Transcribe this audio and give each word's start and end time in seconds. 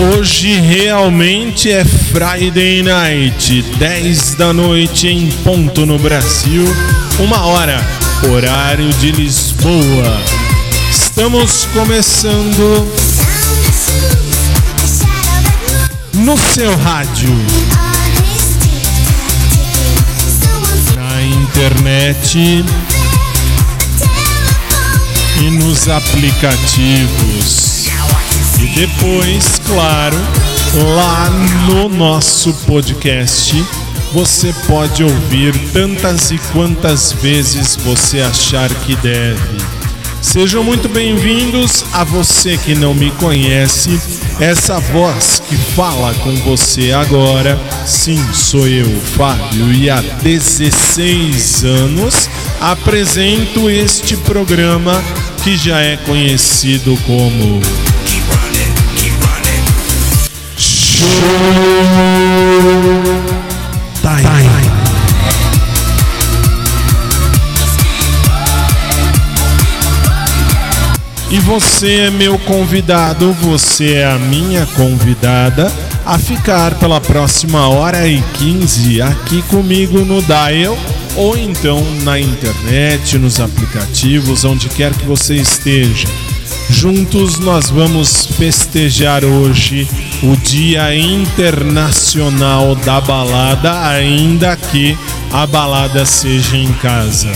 Hoje 0.00 0.60
realmente 0.60 1.72
é 1.72 1.84
Friday 1.84 2.84
Night, 2.84 3.62
10 3.78 4.36
da 4.36 4.52
noite 4.52 5.08
em 5.08 5.28
ponto 5.42 5.84
no 5.84 5.98
Brasil, 5.98 6.64
uma 7.18 7.44
hora, 7.46 7.84
horário 8.30 8.88
de 9.00 9.10
Lisboa. 9.10 10.22
Estamos 10.88 11.66
começando 11.72 12.86
no 16.14 16.38
seu 16.38 16.76
rádio, 16.78 17.36
na 20.94 21.22
internet 21.22 22.64
e 25.40 25.50
nos 25.50 25.88
aplicativos. 25.88 27.67
E 28.60 28.66
depois, 28.66 29.60
claro, 29.66 30.16
lá 30.96 31.30
no 31.66 31.88
nosso 31.88 32.52
podcast, 32.66 33.64
você 34.12 34.52
pode 34.66 35.04
ouvir 35.04 35.56
tantas 35.72 36.32
e 36.32 36.38
quantas 36.52 37.12
vezes 37.12 37.76
você 37.76 38.20
achar 38.20 38.68
que 38.68 38.96
deve. 38.96 39.58
Sejam 40.20 40.64
muito 40.64 40.88
bem-vindos 40.88 41.84
a 41.92 42.02
você 42.02 42.56
que 42.58 42.74
não 42.74 42.92
me 42.92 43.12
conhece. 43.12 44.00
Essa 44.40 44.80
voz 44.80 45.40
que 45.48 45.54
fala 45.56 46.12
com 46.14 46.34
você 46.36 46.90
agora, 46.92 47.58
sim, 47.86 48.20
sou 48.32 48.66
eu, 48.66 48.90
Fábio, 49.16 49.72
e 49.72 49.88
há 49.88 50.00
16 50.00 51.64
anos 51.64 52.28
apresento 52.60 53.70
este 53.70 54.16
programa 54.16 55.00
que 55.44 55.56
já 55.56 55.80
é 55.80 55.96
conhecido 55.96 56.98
como 57.06 57.60
E 71.30 71.38
você 71.40 72.06
é 72.06 72.10
meu 72.10 72.38
convidado, 72.38 73.34
você 73.34 73.96
é 73.96 74.06
a 74.06 74.18
minha 74.18 74.64
convidada 74.74 75.70
a 76.06 76.18
ficar 76.18 76.74
pela 76.76 77.02
próxima 77.02 77.68
hora 77.68 78.08
e 78.08 78.22
15 78.32 79.02
aqui 79.02 79.42
comigo 79.42 79.98
no 80.06 80.22
Dial 80.22 80.76
ou 81.14 81.36
então 81.36 81.84
na 82.02 82.18
internet, 82.18 83.18
nos 83.18 83.40
aplicativos, 83.40 84.46
onde 84.46 84.70
quer 84.70 84.94
que 84.94 85.04
você 85.04 85.34
esteja. 85.34 86.08
Juntos 86.70 87.38
nós 87.38 87.70
vamos 87.70 88.26
festejar 88.26 89.24
hoje 89.24 89.88
o 90.22 90.36
Dia 90.36 90.94
Internacional 90.94 92.76
da 92.76 93.00
Balada, 93.00 93.88
ainda 93.88 94.54
que 94.56 94.96
a 95.32 95.46
balada 95.46 96.04
seja 96.04 96.56
em 96.56 96.72
casa. 96.74 97.32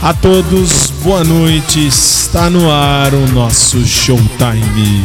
A 0.00 0.14
todos, 0.14 0.92
boa 1.02 1.24
noite, 1.24 1.86
está 1.86 2.48
no 2.48 2.70
ar 2.70 3.12
o 3.12 3.26
nosso 3.28 3.84
Showtime. 3.84 5.04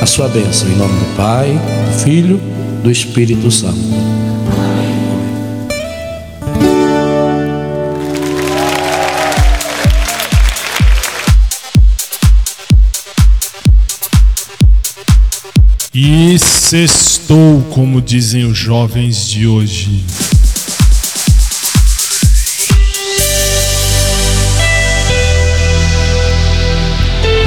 a 0.00 0.06
sua 0.06 0.28
bênção 0.28 0.66
em 0.68 0.76
nome 0.76 0.98
do 0.98 1.16
Pai, 1.16 1.52
do 1.52 1.98
Filho, 1.98 2.40
do 2.82 2.90
Espírito 2.90 3.50
Santo. 3.50 3.78
E 15.92 16.38
sextou, 16.38 17.60
como 17.70 18.00
dizem 18.00 18.44
os 18.44 18.56
jovens 18.56 19.28
de 19.28 19.46
hoje. 19.46 20.04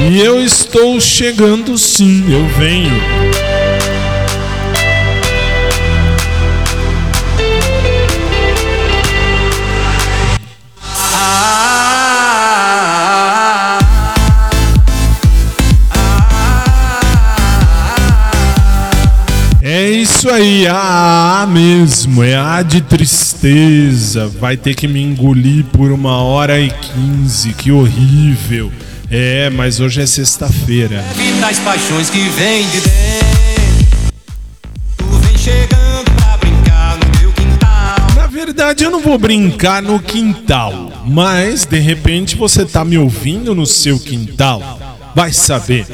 E 0.05 0.19
eu 0.19 0.43
estou 0.43 0.99
chegando 0.99 1.77
sim, 1.77 2.25
eu 2.29 2.45
venho. 2.49 2.91
É 19.61 19.89
isso 19.89 20.29
aí, 20.29 20.67
ah, 20.69 21.47
mesmo, 21.49 22.21
é 22.21 22.35
a 22.35 22.61
de 22.61 22.81
tristeza. 22.81 24.27
Vai 24.27 24.57
ter 24.57 24.75
que 24.75 24.85
me 24.87 25.01
engolir 25.01 25.63
por 25.65 25.91
uma 25.91 26.17
hora 26.17 26.59
e 26.59 26.69
quinze, 26.69 27.53
que 27.53 27.71
horrível. 27.71 28.69
É, 29.15 29.47
mas 29.51 29.79
hoje 29.79 30.01
é 30.01 30.07
sexta-feira. 30.07 31.05
das 31.39 31.59
paixões 31.59 32.09
que 32.09 32.17
vem 32.29 32.67
de 32.67 32.81
dentro. 32.81 34.13
Tu 34.97 35.05
vem 35.05 35.37
chegando 35.37 36.11
pra 36.15 36.35
brincar 36.37 36.97
no 36.97 37.19
meu 37.19 37.31
quintal. 37.31 38.15
Na 38.15 38.25
verdade, 38.25 38.83
eu 38.83 38.89
não 38.89 39.01
vou 39.03 39.19
brincar 39.19 39.83
no 39.83 39.99
quintal, 39.99 40.91
mas 41.05 41.63
de 41.63 41.77
repente 41.77 42.35
você 42.35 42.65
tá 42.65 42.83
me 42.83 42.97
ouvindo 42.97 43.53
no 43.53 43.67
seu 43.67 43.99
quintal. 43.99 44.79
Vai 45.13 45.31
saber. 45.31 45.85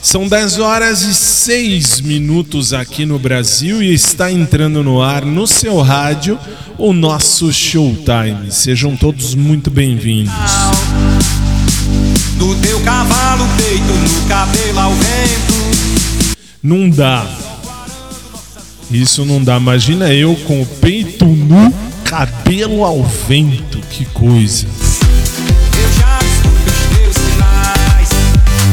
São 0.00 0.26
10 0.26 0.58
horas 0.58 1.02
e 1.02 1.12
6 1.12 2.00
minutos 2.00 2.72
aqui 2.72 3.04
no 3.04 3.18
Brasil 3.18 3.82
e 3.82 3.92
está 3.92 4.32
entrando 4.32 4.82
no 4.82 5.02
ar 5.02 5.26
no 5.26 5.46
seu 5.46 5.78
rádio 5.82 6.38
o 6.78 6.94
nosso 6.94 7.52
Showtime. 7.52 8.50
Sejam 8.50 8.96
todos 8.96 9.34
muito 9.34 9.70
bem-vindos. 9.70 10.32
Do 12.42 12.56
teu 12.56 12.80
cavalo 12.80 13.46
peito 13.56 13.84
no 13.84 14.28
cabelo 14.28 14.80
ao 14.80 14.90
vento. 14.90 15.54
Não 16.60 16.90
dá. 16.90 17.24
Isso 18.90 19.24
não 19.24 19.40
dá. 19.44 19.58
Imagina 19.58 20.12
eu 20.12 20.34
com 20.34 20.60
o 20.60 20.66
peito 20.66 21.24
nu, 21.24 21.72
cabelo 22.04 22.84
ao 22.84 23.04
vento. 23.04 23.78
Que 23.90 24.04
coisa. 24.06 24.66
Eu 24.66 25.92
já 25.92 26.18
escuto 26.18 26.66
os 26.66 26.88
teus 26.98 27.14
sinais. 27.14 28.08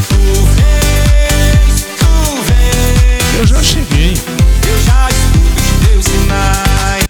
Tu 0.08 0.18
tu. 1.96 2.08
Eu 3.38 3.46
já 3.46 3.62
cheguei. 3.62 4.14
Eu 4.68 4.82
já 4.84 5.08
escuto 5.10 5.46
os 5.60 5.70
teus 5.86 6.04
sinais. 6.06 7.04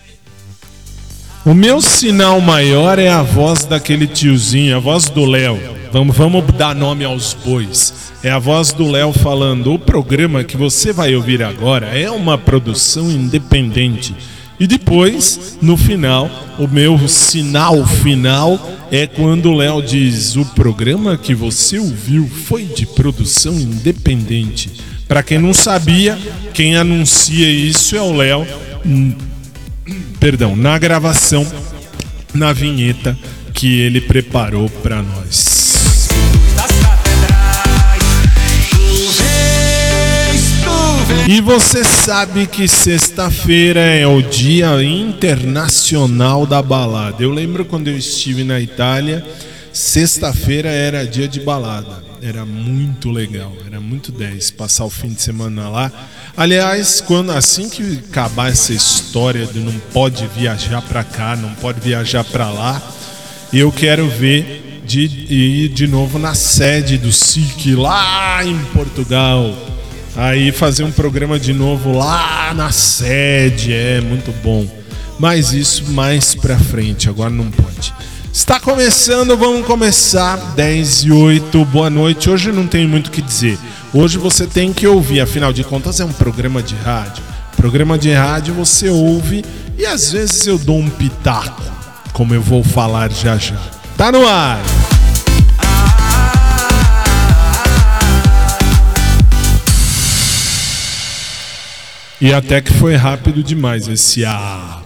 O 1.47 1.55
meu 1.55 1.81
sinal 1.81 2.39
maior 2.39 2.99
é 2.99 3.09
a 3.09 3.23
voz 3.23 3.65
daquele 3.65 4.07
tiozinho, 4.07 4.77
a 4.77 4.79
voz 4.79 5.07
do 5.07 5.25
Léo. 5.25 5.80
Vamos, 5.93 6.17
vamos 6.17 6.45
dar 6.53 6.73
nome 6.75 7.05
aos 7.05 7.35
bois. 7.35 8.13
É 8.23 8.31
a 8.31 8.39
voz 8.39 8.73
do 8.73 8.89
Léo 8.89 9.13
falando: 9.13 9.75
o 9.75 9.79
programa 9.79 10.45
que 10.45 10.57
você 10.57 10.93
vai 10.93 11.17
ouvir 11.17 11.43
agora 11.43 11.87
é 11.87 12.09
uma 12.09 12.39
produção 12.39 13.11
independente. 13.11 14.15
E 14.59 14.67
depois, 14.67 15.59
no 15.61 15.77
final, 15.77 16.31
o 16.59 16.69
meu 16.69 17.09
sinal 17.09 17.85
final 17.85 18.61
é 18.93 19.07
quando 19.07 19.51
o 19.51 19.57
Léo 19.57 19.83
diz: 19.83 20.37
o 20.37 20.45
programa 20.45 21.19
que 21.19 21.35
você 21.35 21.79
ouviu 21.81 22.29
foi 22.29 22.65
de 22.67 22.87
produção 22.87 23.55
independente. 23.55 24.71
Para 25.09 25.25
quem 25.25 25.39
não 25.39 25.53
sabia, 25.53 26.17
quem 26.55 26.77
anuncia 26.77 27.51
isso 27.51 27.97
é 27.97 28.01
o 28.01 28.13
Léo. 28.13 28.47
Perdão, 30.21 30.55
na 30.55 30.79
gravação, 30.79 31.45
na 32.33 32.53
vinheta 32.53 33.19
que 33.53 33.81
ele 33.81 34.01
preparou 34.01 34.69
para 34.69 35.03
nós. 35.03 35.60
E 41.29 41.41
você 41.41 41.85
sabe 41.85 42.47
que 42.47 42.67
sexta-feira 42.67 43.81
é 43.81 44.07
o 44.07 44.21
Dia 44.21 44.83
Internacional 44.83 46.45
da 46.45 46.61
Balada. 46.61 47.23
Eu 47.23 47.31
lembro 47.31 47.65
quando 47.65 47.89
eu 47.89 47.97
estive 47.97 48.43
na 48.43 48.61
Itália, 48.61 49.25
sexta-feira 49.73 50.69
era 50.69 51.07
dia 51.07 51.29
de 51.29 51.41
balada. 51.41 52.03
Era 52.23 52.45
muito 52.45 53.11
legal, 53.11 53.53
era 53.67 53.81
muito 53.81 54.13
10 54.13 54.51
passar 54.51 54.85
o 54.85 54.91
fim 54.91 55.09
de 55.09 55.23
semana 55.23 55.69
lá. 55.69 55.91
Aliás, 56.37 57.01
quando 57.01 57.31
assim 57.33 57.69
que 57.69 58.01
acabar 58.11 58.51
essa 58.51 58.73
história 58.73 59.47
de 59.47 59.59
não 59.61 59.79
pode 59.93 60.27
viajar 60.37 60.83
para 60.83 61.03
cá, 61.03 61.37
não 61.37 61.55
pode 61.55 61.81
viajar 61.81 62.25
para 62.25 62.51
lá, 62.51 62.83
eu 63.53 63.73
quero 63.73 64.09
ver 64.09 64.83
de 64.85 65.03
ir 65.03 65.69
de 65.69 65.87
novo 65.87 66.19
na 66.19 66.35
sede 66.35 66.99
do 66.99 67.13
SIC 67.13 67.75
lá 67.75 68.45
em 68.45 68.59
Portugal. 68.67 69.80
Aí 70.17 70.51
fazer 70.53 70.85
um 70.85 70.91
programa 70.91 71.39
de 71.39 71.53
novo 71.53 71.93
lá 71.93 72.53
na 72.55 72.73
sede, 72.73 73.73
é 73.73 74.01
muito 74.01 74.33
bom. 74.43 74.67
Mas 75.19 75.53
isso 75.53 75.91
mais 75.93 76.35
pra 76.35 76.59
frente, 76.59 77.09
agora 77.09 77.31
não 77.31 77.51
pode. 77.51 77.93
Está 78.33 78.59
começando, 78.59 79.37
vamos 79.37 79.67
começar 79.67 80.37
10 80.55 81.05
e 81.05 81.13
8, 81.13 81.65
boa 81.67 81.91
noite. 81.91 82.31
Hoje 82.31 82.53
não 82.53 82.67
tem 82.67 82.87
muito 82.87 83.09
o 83.09 83.11
que 83.11 83.21
dizer. 83.21 83.59
Hoje 83.93 84.19
você 84.19 84.47
tem 84.47 84.73
que 84.73 84.87
ouvir, 84.87 85.21
afinal 85.21 85.53
de 85.53 85.65
contas 85.65 86.01
é 86.01 86.05
um 86.05 86.13
programa 86.13 86.63
de 86.63 86.75
rádio. 86.77 87.23
Programa 87.57 87.99
de 87.99 88.13
rádio 88.13 88.55
você 88.55 88.89
ouve 88.89 89.45
e 89.77 89.85
às 89.85 90.13
vezes 90.13 90.47
eu 90.47 90.59
dou 90.59 90.79
um 90.79 90.89
pitaco, 90.89 91.63
como 92.13 92.35
eu 92.35 92.41
vou 92.41 92.63
falar 92.63 93.11
já 93.11 93.37
já. 93.37 93.61
Tá 93.97 94.11
no 94.11 94.27
ar! 94.27 94.61
E 102.21 102.33
até 102.33 102.61
que 102.61 102.73
foi 102.73 102.97
rápido 102.97 103.43
demais 103.43 103.89
esse 103.89 104.25
A. 104.25 104.83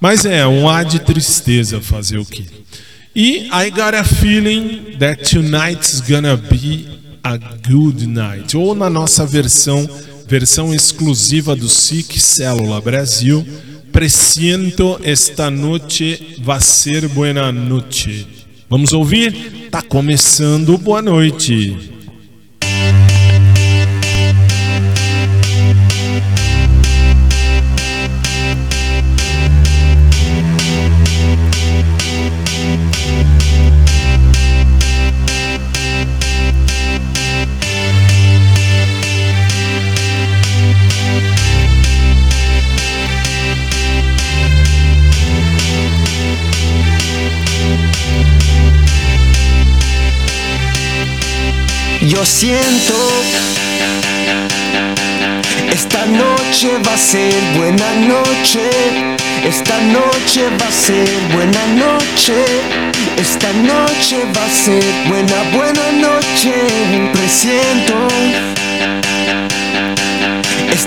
Mas 0.00 0.24
é, 0.24 0.46
um 0.46 0.68
A 0.68 0.82
de 0.82 0.98
tristeza 1.00 1.80
fazer 1.80 2.18
o 2.18 2.24
quê? 2.24 2.44
E 3.14 3.48
I 3.52 3.70
got 3.70 3.94
a 3.94 4.04
feeling 4.04 4.96
that 4.98 5.28
tonight's 5.28 6.00
gonna 6.00 6.36
be 6.36 6.86
a 7.22 7.36
good 7.68 8.06
night. 8.06 8.56
Ou 8.56 8.74
na 8.74 8.88
nossa 8.88 9.26
versão, 9.26 9.88
versão 10.28 10.72
exclusiva 10.72 11.56
do 11.56 11.68
SIC 11.68 12.18
Célula 12.20 12.80
Brasil, 12.80 13.44
Presiento 13.92 15.00
esta 15.02 15.50
noche 15.50 16.36
va 16.38 16.60
ser 16.60 17.08
buena 17.08 17.50
noche. 17.50 18.24
Vamos 18.68 18.92
ouvir? 18.92 19.68
Tá 19.68 19.82
começando 19.82 20.78
Boa 20.78 21.02
Noite. 21.02 21.99
Yo 52.20 52.26
siento 52.26 52.92
esta 55.72 56.04
noche 56.04 56.68
va 56.86 56.92
a 56.92 56.98
ser 56.98 57.32
buena 57.56 57.94
noche. 58.06 58.68
Esta 59.42 59.80
noche 59.80 60.50
va 60.60 60.68
a 60.68 60.70
ser 60.70 61.08
buena 61.32 61.64
noche. 61.76 62.44
Esta 63.16 63.50
noche 63.54 64.18
va 64.36 64.44
a 64.44 64.50
ser 64.50 64.84
buena, 65.08 65.34
buena 65.54 65.92
noche. 65.92 66.52
Presiento. 67.14 69.09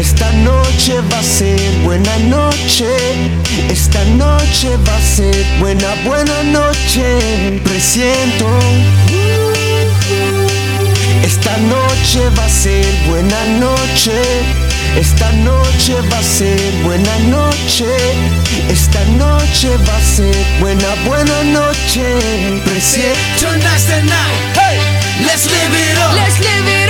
Esta 0.00 0.32
noche 0.32 0.98
va 1.12 1.18
a 1.18 1.22
ser 1.22 1.60
buena 1.84 2.16
noche 2.20 2.88
Esta 3.70 4.02
noche 4.16 4.74
va 4.86 4.96
a 4.96 5.00
ser 5.02 5.44
buena, 5.58 5.94
buena 6.06 6.42
noche 6.42 7.60
Presiento 7.62 8.46
Esta 11.22 11.54
noche 11.58 12.30
va 12.34 12.46
a 12.46 12.48
ser 12.48 12.86
buena 13.08 13.44
noche 13.58 14.16
Esta 14.96 15.30
noche 15.32 16.00
va 16.10 16.18
a 16.18 16.22
ser 16.22 16.58
buena 16.82 17.18
noche 17.28 17.94
Esta 18.70 19.04
noche 19.18 19.76
va 19.86 19.96
a 19.98 20.00
ser 20.00 20.34
buena, 20.60 20.94
buena 21.04 21.42
noche 21.52 22.06
Presiento 22.64 23.18
Tonight's 23.38 23.84
the 23.84 24.00
night. 24.00 24.56
Hey, 24.56 24.80
let's 25.26 25.44
live 25.44 25.74
it 25.74 25.98
up. 25.98 26.14
Let's 26.14 26.40
live 26.40 26.68
it 26.68 26.88
up. 26.88 26.89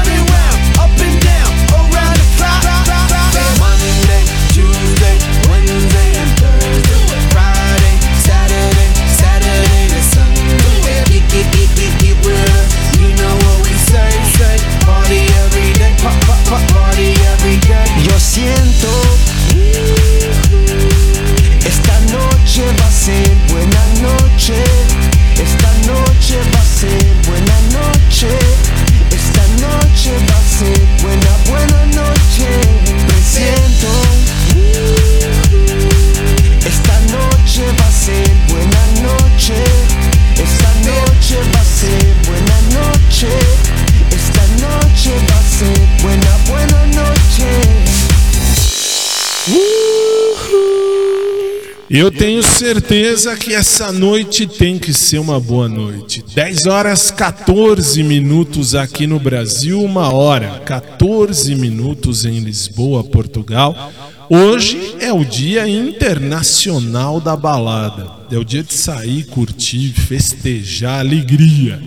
Eu 51.93 52.09
tenho 52.09 52.41
certeza 52.41 53.35
que 53.35 53.53
essa 53.53 53.91
noite 53.91 54.47
tem 54.47 54.79
que 54.79 54.93
ser 54.93 55.19
uma 55.19 55.41
boa 55.41 55.67
noite. 55.67 56.23
10 56.33 56.65
horas 56.65 57.11
14 57.11 58.01
minutos 58.01 58.75
aqui 58.75 59.05
no 59.05 59.19
Brasil, 59.19 59.83
uma 59.83 60.09
hora 60.13 60.61
14 60.63 61.53
minutos 61.53 62.23
em 62.23 62.39
Lisboa, 62.39 63.03
Portugal. 63.03 63.91
Hoje 64.29 64.95
é 65.01 65.11
o 65.11 65.25
Dia 65.25 65.67
Internacional 65.67 67.19
da 67.19 67.35
Balada. 67.35 68.09
É 68.31 68.37
o 68.37 68.45
dia 68.45 68.63
de 68.63 68.73
sair, 68.73 69.25
curtir, 69.25 69.91
festejar, 69.91 71.01
alegria. 71.01 71.83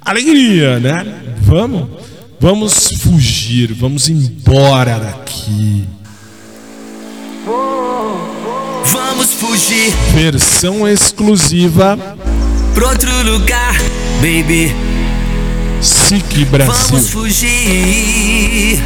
Alegria, 0.00 0.80
né? 0.80 1.04
Vamos, 1.42 1.90
vamos 2.40 2.88
fugir, 3.02 3.74
vamos 3.74 4.08
embora 4.08 4.98
daqui. 4.98 5.84
Fugir 9.42 9.92
Versão 10.14 10.86
exclusiva 10.86 11.98
pra 12.74 12.88
outro 12.88 13.10
lugar, 13.24 13.76
baby. 14.20 14.74
SIC 15.80 16.44
Vamos 16.44 16.48
Brasil. 16.48 17.02
fugir. 17.02 18.80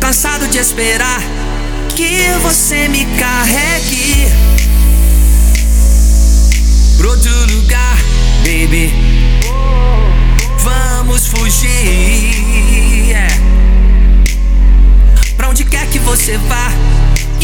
cansado 0.00 0.46
de 0.48 0.58
esperar 0.58 1.20
que 1.96 2.28
você 2.42 2.88
me 2.88 3.04
carregue 3.18 4.30
pro 6.96 7.10
outro 7.10 7.32
lugar, 7.52 7.96
baby. 8.44 8.92
Vamos 10.58 11.26
fugir. 11.26 13.12
é. 13.12 13.26
Pra 15.36 15.48
onde 15.48 15.64
quer 15.64 15.88
que 15.88 15.98
você 15.98 16.38
vá 16.38 16.93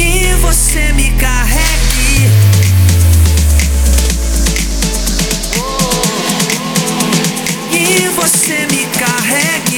e 0.00 0.34
você 0.40 0.92
me 0.92 1.10
carregue. 1.12 2.30
E 7.70 8.08
você 8.08 8.66
me 8.70 8.86
carregue. 8.98 9.69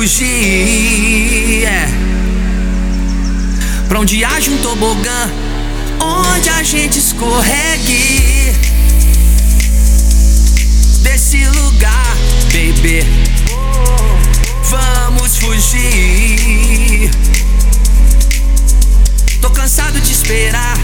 Fugir, 0.00 1.62
é. 1.64 1.86
Pra 3.86 4.00
onde 4.00 4.24
haja 4.24 4.50
um 4.50 4.56
tobogã, 4.58 5.30
onde 6.00 6.48
a 6.48 6.62
gente 6.62 6.98
escorregue. 6.98 8.54
Desse 11.02 11.44
lugar, 11.44 12.16
baby. 12.44 13.04
Vamos 14.70 15.36
fugir. 15.36 17.10
Tô 19.42 19.50
cansado 19.50 20.00
de 20.00 20.12
esperar 20.12 20.78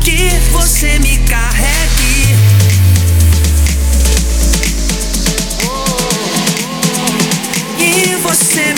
que 0.00 0.30
você 0.50 0.98
me 0.98 1.16
carregue. 1.28 2.57
Você 8.28 8.77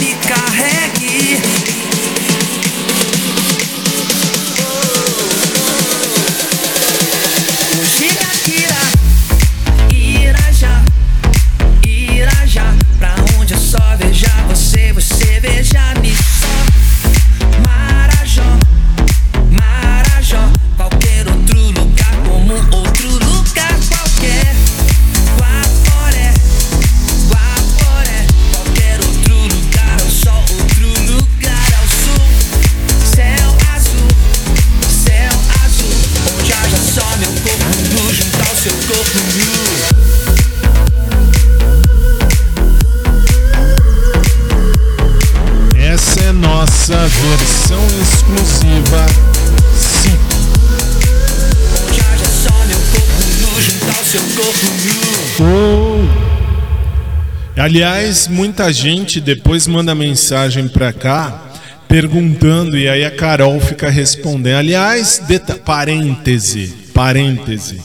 Aliás, 57.70 58.26
muita 58.26 58.72
gente 58.72 59.20
depois 59.20 59.68
manda 59.68 59.94
mensagem 59.94 60.66
pra 60.66 60.92
cá 60.92 61.52
perguntando 61.86 62.76
e 62.76 62.88
aí 62.88 63.04
a 63.04 63.12
Carol 63.12 63.60
fica 63.60 63.88
respondendo. 63.88 64.56
Aliás, 64.56 65.22
parêntese, 65.64 66.66
parêntese. 66.92 67.80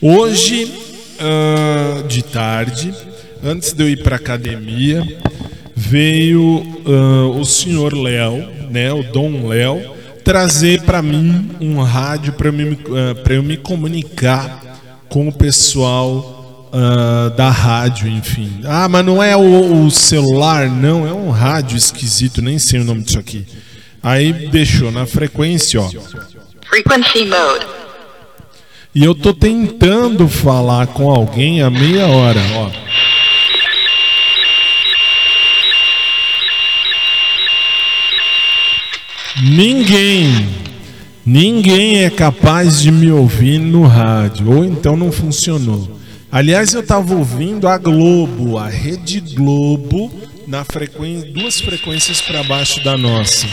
Hoje 0.00 0.72
ah, 1.20 2.02
de 2.08 2.24
tarde, 2.24 2.94
antes 3.44 3.74
de 3.74 3.84
eu 3.84 3.90
ir 3.90 4.02
pra 4.02 4.16
academia, 4.16 5.06
veio 5.74 6.64
ah, 6.86 7.38
o 7.38 7.44
senhor 7.44 7.92
Léo, 7.92 8.42
né, 8.70 8.90
o 8.90 9.02
Dom 9.02 9.48
Léo, 9.48 9.82
trazer 10.24 10.80
para 10.80 11.02
mim 11.02 11.50
um 11.60 11.82
rádio 11.82 12.32
para 12.32 12.48
ah, 12.48 13.14
pra 13.22 13.34
eu 13.34 13.42
me 13.42 13.58
comunicar 13.58 14.80
com 15.10 15.28
o 15.28 15.32
pessoal 15.32 16.35
ah, 16.72 17.32
da 17.36 17.50
rádio, 17.50 18.08
enfim. 18.08 18.60
Ah, 18.64 18.88
mas 18.88 19.04
não 19.04 19.22
é 19.22 19.36
o, 19.36 19.84
o 19.84 19.90
celular, 19.90 20.68
não, 20.68 21.06
é 21.06 21.12
um 21.12 21.30
rádio 21.30 21.76
esquisito, 21.76 22.42
nem 22.42 22.58
sei 22.58 22.80
o 22.80 22.84
nome 22.84 23.02
disso 23.02 23.18
aqui. 23.18 23.46
Aí 24.02 24.32
deixou 24.32 24.90
na 24.90 25.06
frequência, 25.06 25.80
ó. 25.80 25.88
Frequency 26.68 27.24
mode. 27.24 27.66
E 28.94 29.04
eu 29.04 29.14
tô 29.14 29.34
tentando 29.34 30.28
falar 30.28 30.86
com 30.86 31.10
alguém 31.10 31.60
há 31.60 31.68
meia 31.68 32.06
hora, 32.06 32.40
ó. 32.54 32.70
Ninguém, 39.42 40.48
ninguém 41.24 42.04
é 42.04 42.08
capaz 42.10 42.80
de 42.80 42.90
me 42.90 43.10
ouvir 43.12 43.58
no 43.58 43.86
rádio, 43.86 44.50
ou 44.50 44.64
então 44.64 44.96
não 44.96 45.12
funcionou. 45.12 46.00
Aliás, 46.30 46.74
eu 46.74 46.84
tava 46.84 47.14
ouvindo 47.14 47.68
a 47.68 47.78
Globo, 47.78 48.58
a 48.58 48.68
Rede 48.68 49.20
Globo, 49.20 50.12
na 50.46 50.64
frequência, 50.64 51.30
duas 51.32 51.60
frequências 51.60 52.20
para 52.20 52.42
baixo 52.42 52.82
da 52.82 52.96
nossa. 52.96 53.46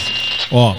Ó. 0.51 0.75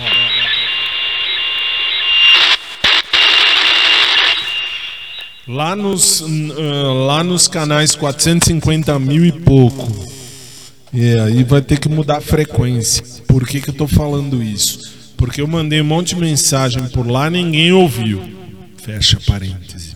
Lá 5.46 5.76
nos, 5.76 6.22
ah, 6.22 6.92
lá 7.07 7.22
nos 7.22 7.46
canais 7.46 7.94
450 7.94 8.98
mil 8.98 9.24
e 9.24 9.33
pouco. 9.33 9.88
É, 10.92 11.20
aí 11.20 11.44
vai 11.44 11.61
ter 11.61 11.78
que 11.78 11.88
mudar 11.88 12.18
a 12.18 12.20
frequência. 12.20 13.04
Por 13.26 13.46
que, 13.46 13.61
que 13.61 13.70
eu 13.70 13.74
tô 13.74 13.87
falando 13.87 14.42
isso? 14.42 15.12
Porque 15.16 15.40
eu 15.40 15.46
mandei 15.46 15.80
um 15.80 15.85
monte 15.85 16.14
de 16.14 16.20
mensagem 16.20 16.87
por 16.88 17.07
lá 17.07 17.30
ninguém 17.30 17.72
ouviu. 17.72 18.22
Fecha 18.78 19.18
parêntese. 19.26 19.93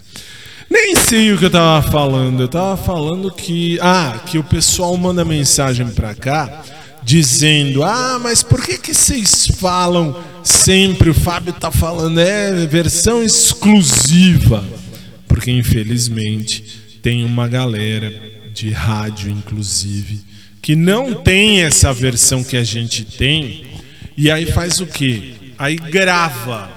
Nem 0.71 0.95
sei 0.97 1.33
o 1.33 1.39
que 1.39 1.47
eu 1.47 1.51
tava 1.51 1.91
falando. 1.91 2.43
Eu 2.43 2.49
tava 2.49 2.77
falando 2.77 3.31
que. 3.31 3.79
Ah, 3.81 4.21
que 4.27 4.39
o 4.39 4.45
pessoal 4.45 4.97
manda 4.97 5.25
mensagem 5.25 5.89
pra 5.89 6.15
cá 6.15 6.63
dizendo: 7.03 7.83
Ah, 7.83 8.19
mas 8.23 8.43
por 8.43 8.63
que, 8.63 8.77
que 8.77 8.93
vocês 8.93 9.47
falam 9.59 10.15
sempre? 10.45 11.09
O 11.11 11.15
Fábio 11.15 11.55
tá 11.55 11.71
falando, 11.71 12.21
é 12.21 12.67
versão 12.67 13.23
exclusiva. 13.23 14.63
Porque 15.27 15.51
infelizmente 15.51 17.01
tem 17.03 17.25
uma 17.25 17.49
galera 17.49 18.13
de 18.53 18.71
rádio, 18.71 19.31
inclusive, 19.31 20.21
que 20.61 20.75
não 20.75 21.15
tem 21.15 21.63
essa 21.63 21.93
versão 21.93 22.43
que 22.43 22.57
a 22.57 22.65
gente 22.65 23.05
tem, 23.05 23.67
e 24.17 24.31
aí 24.31 24.47
faz 24.47 24.81
o 24.81 24.87
quê? 24.87 25.35
Aí 25.57 25.77
grava, 25.77 26.69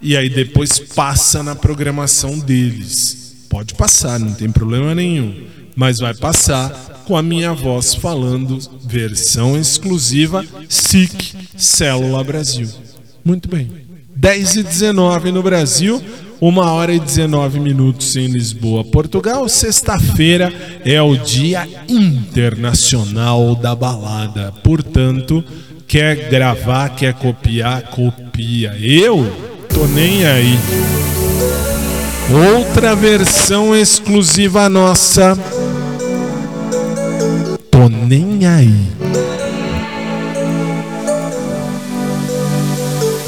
e 0.00 0.16
aí 0.16 0.28
depois 0.28 0.78
passa 0.78 1.42
na 1.42 1.54
programação 1.54 2.38
deles. 2.38 3.23
Pode 3.54 3.72
passar, 3.74 4.18
não 4.18 4.34
tem 4.34 4.50
problema 4.50 4.96
nenhum, 4.96 5.32
mas 5.76 6.00
vai 6.00 6.12
passar 6.12 6.70
com 7.06 7.16
a 7.16 7.22
minha 7.22 7.52
voz 7.52 7.94
falando 7.94 8.58
versão 8.84 9.56
exclusiva 9.56 10.44
SIC 10.68 11.36
Célula 11.56 12.24
Brasil. 12.24 12.68
Muito 13.24 13.48
bem. 13.48 13.70
10 14.16 14.56
e 14.56 14.62
19 14.64 15.30
no 15.30 15.40
Brasil, 15.40 16.02
Uma 16.40 16.72
hora 16.72 16.92
e 16.92 16.98
19 16.98 17.60
minutos 17.60 18.16
em 18.16 18.26
Lisboa, 18.26 18.82
Portugal. 18.82 19.48
Sexta-feira 19.48 20.52
é 20.84 21.00
o 21.00 21.16
Dia 21.16 21.64
Internacional 21.88 23.54
da 23.54 23.72
Balada. 23.76 24.52
Portanto, 24.64 25.44
quer 25.86 26.28
gravar, 26.28 26.88
quer 26.88 27.14
copiar, 27.14 27.82
copia. 27.84 28.76
Eu 28.80 29.24
tô 29.72 29.86
nem 29.86 30.26
aí. 30.26 31.13
Outra 32.30 32.96
versão 32.96 33.76
exclusiva 33.76 34.68
nossa. 34.68 35.36
Tô 37.70 37.88
nem 37.88 38.46
aí. 38.46 38.88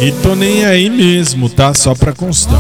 E 0.00 0.12
tô 0.22 0.35
nem 0.35 0.64
aí 0.64 0.88
mesmo, 0.88 1.48
tá? 1.48 1.74
Só 1.74 1.94
pra 1.94 2.12
constar. 2.12 2.59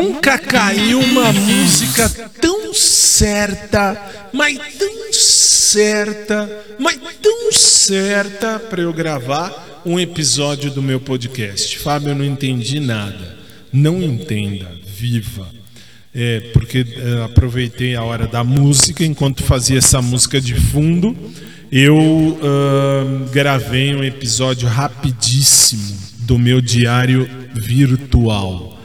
Nunca 0.00 0.38
caiu 0.38 0.98
uma 0.98 1.30
música 1.30 2.08
tão 2.40 2.72
certa, 2.72 4.30
mas 4.32 4.56
tão 4.78 5.12
certa, 5.12 6.64
mas 6.78 6.98
tão 7.20 7.52
certa 7.52 8.58
para 8.58 8.80
eu 8.80 8.94
gravar 8.94 9.82
um 9.84 10.00
episódio 10.00 10.70
do 10.70 10.82
meu 10.82 11.00
podcast. 11.00 11.78
Fábio, 11.78 12.08
eu 12.10 12.14
não 12.14 12.24
entendi 12.24 12.80
nada. 12.80 13.38
Não 13.70 14.02
entenda, 14.02 14.72
viva. 14.86 15.46
É, 16.14 16.40
porque 16.54 16.78
é, 16.78 17.22
aproveitei 17.22 17.94
a 17.94 18.02
hora 18.02 18.26
da 18.26 18.42
música, 18.42 19.04
enquanto 19.04 19.44
fazia 19.44 19.78
essa 19.78 20.00
música 20.00 20.40
de 20.40 20.54
fundo, 20.54 21.14
eu 21.70 22.38
ahn, 22.42 23.30
gravei 23.30 23.94
um 23.94 24.02
episódio 24.02 24.66
rapidíssimo 24.66 25.96
do 26.20 26.38
meu 26.38 26.60
diário 26.60 27.28
virtual. 27.54 28.79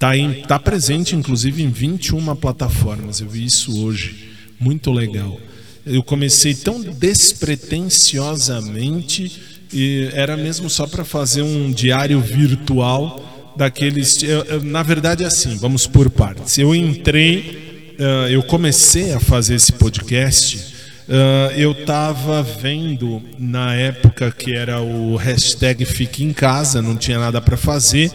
Tá, 0.00 0.16
em- 0.16 0.42
tá 0.42 0.58
presente, 0.58 1.14
inclusive, 1.14 1.62
em 1.62 1.70
21 1.70 2.34
plataformas. 2.34 3.20
Eu 3.20 3.28
vi 3.28 3.44
isso 3.44 3.84
hoje. 3.84 4.30
Muito 4.58 4.90
legal. 4.90 5.38
Eu 5.86 6.02
comecei 6.02 6.54
tão 6.54 6.80
despretensiosamente 6.80 9.40
e 9.72 10.08
era 10.12 10.36
mesmo 10.36 10.68
só 10.68 10.86
para 10.86 11.04
fazer 11.04 11.42
um 11.42 11.70
diário 11.70 12.20
virtual 12.20 13.52
daqueles. 13.56 14.22
eu- 14.22 14.42
eu- 14.44 14.62
na 14.62 14.82
verdade, 14.82 15.22
é 15.22 15.26
assim, 15.26 15.56
vamos 15.56 15.86
por 15.86 16.10
partes. 16.10 16.58
Eu 16.58 16.74
entrei, 16.74 17.94
ah, 17.98 18.28
eu 18.30 18.42
comecei 18.42 19.12
a 19.12 19.20
fazer 19.20 19.54
esse 19.54 19.72
podcast. 19.72 20.70
ah, 21.12 21.52
eu 21.56 21.72
estava 21.72 22.40
vendo 22.42 23.20
na 23.38 23.74
época 23.74 24.30
que 24.30 24.52
era 24.54 24.80
o 24.80 25.16
hashtag 25.16 25.84
Fique 25.84 26.22
em 26.24 26.32
Casa, 26.32 26.80
não 26.80 26.96
tinha 26.96 27.18
nada 27.18 27.40
para 27.40 27.56
fazer. 27.56 28.10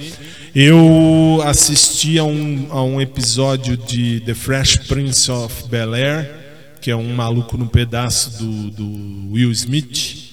Eu 0.56 1.42
assisti 1.44 2.18
a 2.18 2.24
um, 2.24 2.68
a 2.70 2.82
um 2.82 3.02
episódio 3.02 3.76
de 3.76 4.22
The 4.22 4.34
Fresh 4.34 4.78
Prince 4.88 5.30
of 5.30 5.68
Bel 5.68 5.94
Air, 5.94 6.34
que 6.80 6.90
é 6.90 6.96
um 6.96 7.14
maluco 7.14 7.58
no 7.58 7.68
pedaço 7.68 8.42
do, 8.42 8.72
do 8.72 9.34
Will 9.34 9.52
Smith. 9.52 10.32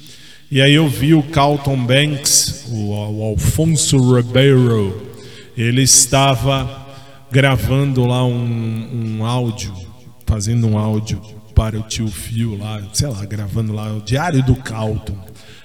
E 0.49 0.61
aí 0.61 0.75
eu 0.75 0.89
vi 0.89 1.13
o 1.13 1.25
Carlton 1.25 1.77
Banks, 1.77 2.67
o, 2.69 2.91
o 2.91 3.23
Alfonso 3.25 4.15
Ribeiro, 4.15 5.11
ele 5.59 5.83
estava 5.83 6.87
gravando 7.33 8.07
lá 8.07 8.25
um, 8.25 9.17
um 9.19 9.27
áudio, 9.27 9.75
fazendo 10.25 10.69
um 10.69 10.79
áudio 10.79 11.21
para 11.53 11.77
o 11.77 11.83
tio 11.83 12.07
Fio 12.07 12.57
lá, 12.57 12.81
sei 12.93 13.09
lá, 13.09 13.25
gravando 13.25 13.73
lá 13.73 13.93
o 13.93 14.01
diário 14.01 14.41
do 14.45 14.55
Carlton. 14.55 15.19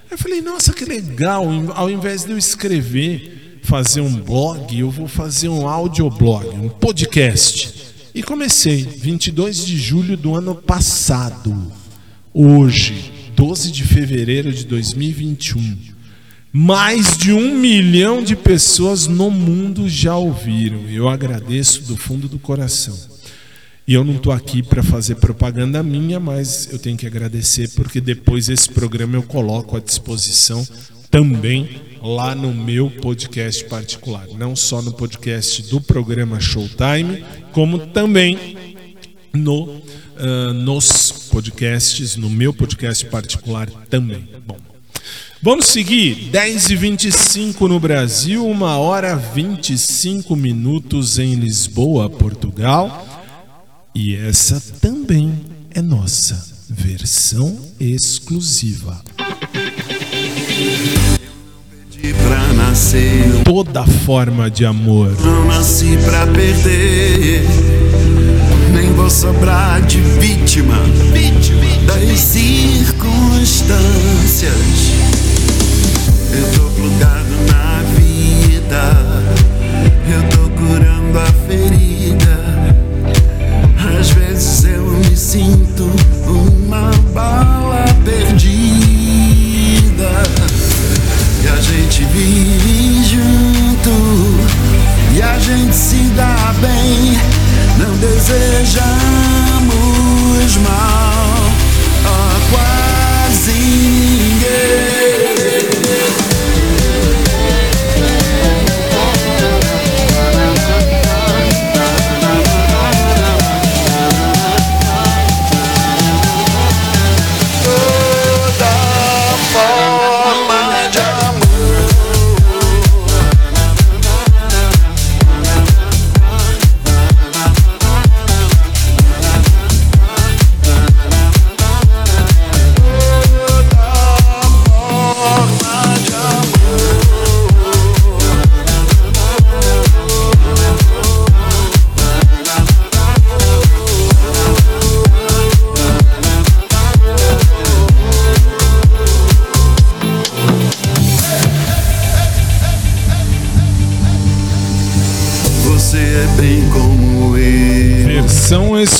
Eu 0.10 0.18
falei, 0.18 0.42
nossa, 0.42 0.74
que 0.74 0.84
legal, 0.84 1.46
ao 1.76 1.92
invés 1.92 2.26
de 2.26 2.32
eu 2.32 2.40
escrever, 2.40 3.37
fazer 3.68 4.00
um 4.00 4.16
blog, 4.16 4.80
eu 4.80 4.90
vou 4.90 5.10
fazer 5.10 5.50
um 5.50 5.68
audioblog, 5.68 6.48
um 6.56 6.70
podcast. 6.70 7.74
E 8.16 8.24
comecei, 8.24 8.82
22 8.82 9.66
de 9.66 9.78
julho 9.78 10.16
do 10.16 10.36
ano 10.36 10.56
passado. 10.56 11.54
Hoje, 12.34 13.12
12 13.36 13.70
de 13.70 13.84
fevereiro 13.84 14.54
de 14.54 14.66
2021. 14.66 15.78
Mais 16.54 17.18
de 17.18 17.34
um 17.34 17.56
milhão 17.56 18.24
de 18.24 18.38
pessoas 18.38 19.06
no 19.06 19.30
mundo 19.30 19.90
já 19.90 20.16
ouviram. 20.16 20.88
Eu 20.90 21.10
agradeço 21.10 21.84
do 21.84 21.98
fundo 21.98 22.30
do 22.30 22.40
coração. 22.40 22.98
E 23.86 23.94
eu 23.94 24.04
não 24.06 24.16
estou 24.16 24.32
aqui 24.32 24.64
para 24.64 24.82
fazer 24.82 25.16
propaganda 25.16 25.84
minha, 25.84 26.22
mas 26.22 26.70
eu 26.72 26.80
tenho 26.80 26.96
que 26.96 27.06
agradecer 27.06 27.70
porque 27.76 28.00
depois 28.00 28.48
esse 28.48 28.70
programa 28.70 29.18
eu 29.18 29.24
coloco 29.24 29.76
à 29.76 29.82
disposição 29.82 30.66
também 31.12 31.87
lá 32.02 32.36
no 32.36 32.54
meu 32.54 32.90
podcast 32.90 33.64
particular. 33.66 34.28
Não 34.38 34.56
só 34.56 34.82
no 34.82 34.94
podcast 34.94 35.64
do 35.64 35.82
programa 35.82 36.40
Showtime, 36.40 37.24
como 37.52 37.80
também 37.88 38.58
no, 39.34 39.82
ah, 40.18 40.54
nos 40.54 41.30
podcasts, 41.32 42.16
no 42.16 42.30
meu 42.30 42.54
podcast 42.54 43.06
particular 43.06 43.70
também. 43.90 44.28
Bom, 44.46 44.58
vamos 45.42 45.68
seguir. 45.68 46.30
10 46.32 46.70
e 46.72 46.76
25 46.76 47.68
no 47.68 47.80
Brasil, 47.80 48.46
1 48.46 48.62
hora 48.64 49.16
25 49.16 50.36
minutos 50.36 51.20
em 51.20 51.36
Lisboa, 51.36 52.10
Portugal. 52.10 53.06
E 53.94 54.16
essa 54.16 54.62
também 54.80 55.34
é 55.72 55.82
nossa 55.82 56.56
versão 56.70 57.60
exclusiva. 57.80 59.02
Pra 62.02 62.54
nascer, 62.54 63.42
Toda 63.44 63.84
forma 63.86 64.50
de 64.52 64.66
amor. 64.66 65.12
não 65.24 65.46
nasci 65.46 65.98
pra 66.06 66.26
perder. 66.28 67.44
Nem 68.74 68.92
vou 68.94 69.10
sobrar 69.10 69.82
de 69.82 70.00
vítima, 70.00 70.76
das 71.88 72.20
circunstâncias. 72.20 74.37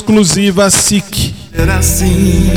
Exclusiva 0.08 0.70
SIC. 0.70 1.34
Era 1.52 1.76
assim 1.76 2.50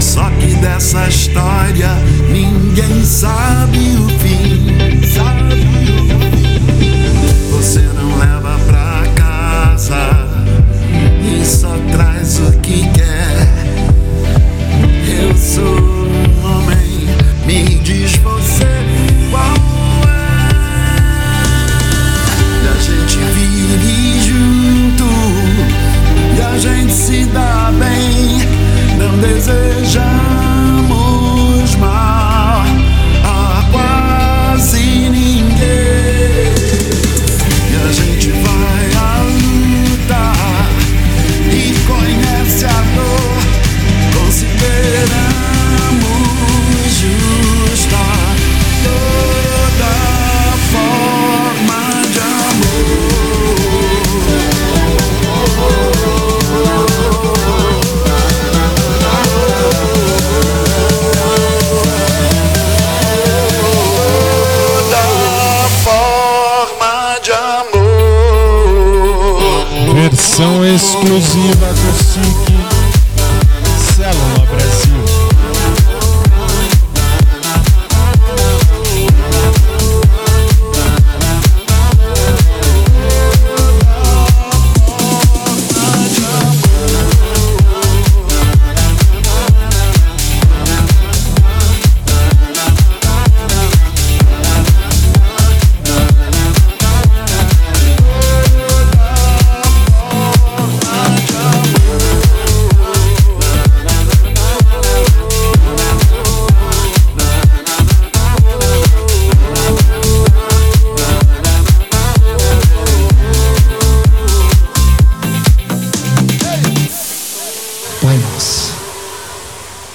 Só 0.00 0.28
que 0.30 0.46
dessa 0.56 1.08
história 1.08 1.90
Ninguém 2.32 3.04
sabe 3.04 3.78
o 3.78 4.08
fim 4.18 4.57
Versão 70.38 70.64
exclusiva 70.64 71.66
do 71.72 71.92
SIC. 72.04 72.47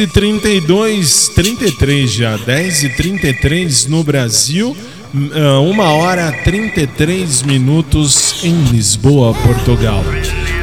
E 0.00 0.06
32, 0.06 1.28
33 1.34 2.10
já, 2.10 2.36
10 2.36 2.84
e 2.84 2.88
33 2.90 3.86
no 3.86 4.02
Brasil, 4.02 4.76
ah, 5.34 5.60
uma 5.60 5.90
hora 5.90 6.32
33 6.32 7.42
minutos 7.42 8.42
em 8.42 8.62
Lisboa, 8.64 9.34
Portugal. 9.34 10.02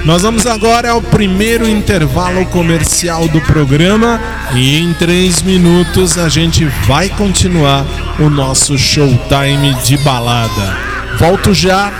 Nós 0.05 0.23
vamos 0.23 0.47
agora 0.47 0.91
ao 0.91 1.01
primeiro 1.01 1.67
intervalo 1.67 2.45
comercial 2.47 3.27
do 3.27 3.39
programa 3.41 4.19
e 4.55 4.77
em 4.77 4.93
três 4.93 5.41
minutos 5.41 6.17
a 6.17 6.29
gente 6.29 6.65
vai 6.87 7.09
continuar 7.09 7.85
o 8.19 8.29
nosso 8.29 8.77
showtime 8.77 9.75
de 9.83 9.97
balada. 9.97 10.77
Volto 11.19 11.53
já. 11.53 11.91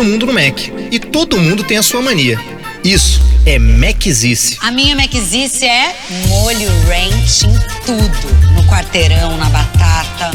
Todo 0.00 0.04
mundo 0.04 0.26
no 0.26 0.32
Mac. 0.32 0.58
E 0.90 0.98
todo 0.98 1.38
mundo 1.38 1.62
tem 1.62 1.76
a 1.76 1.82
sua 1.82 2.00
mania. 2.00 2.38
Isso 2.82 3.20
é 3.44 3.58
Macizice. 3.58 4.56
A 4.60 4.70
minha 4.70 4.96
Maczice 4.96 5.66
é 5.66 5.94
molho 6.28 6.70
ranch 6.88 7.44
em 7.44 7.58
tudo. 7.84 8.54
No 8.54 8.64
quarteirão, 8.64 9.36
na 9.36 9.50
batata. 9.50 10.30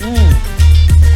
Hum, 0.00 0.14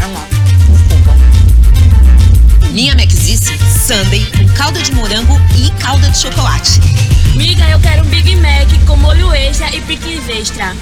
é 0.00 0.06
uma... 0.06 0.20
muito 0.68 0.94
bom. 1.04 2.70
Minha 2.70 2.94
Maczice, 2.94 3.58
Sunday, 3.84 4.24
com 4.26 4.46
calda 4.54 4.80
de 4.80 4.92
morango 4.92 5.36
e 5.56 5.68
calda 5.82 6.08
de 6.08 6.18
chocolate. 6.18 6.80
Miga, 7.34 7.68
eu 7.68 7.80
quero 7.80 8.02
um 8.02 8.06
Big 8.06 8.36
Mac 8.36 8.68
com 8.86 8.96
molho 8.96 9.32
extra 9.32 9.74
e 9.74 9.80
pickles 9.80 10.28
extra. 10.28 10.72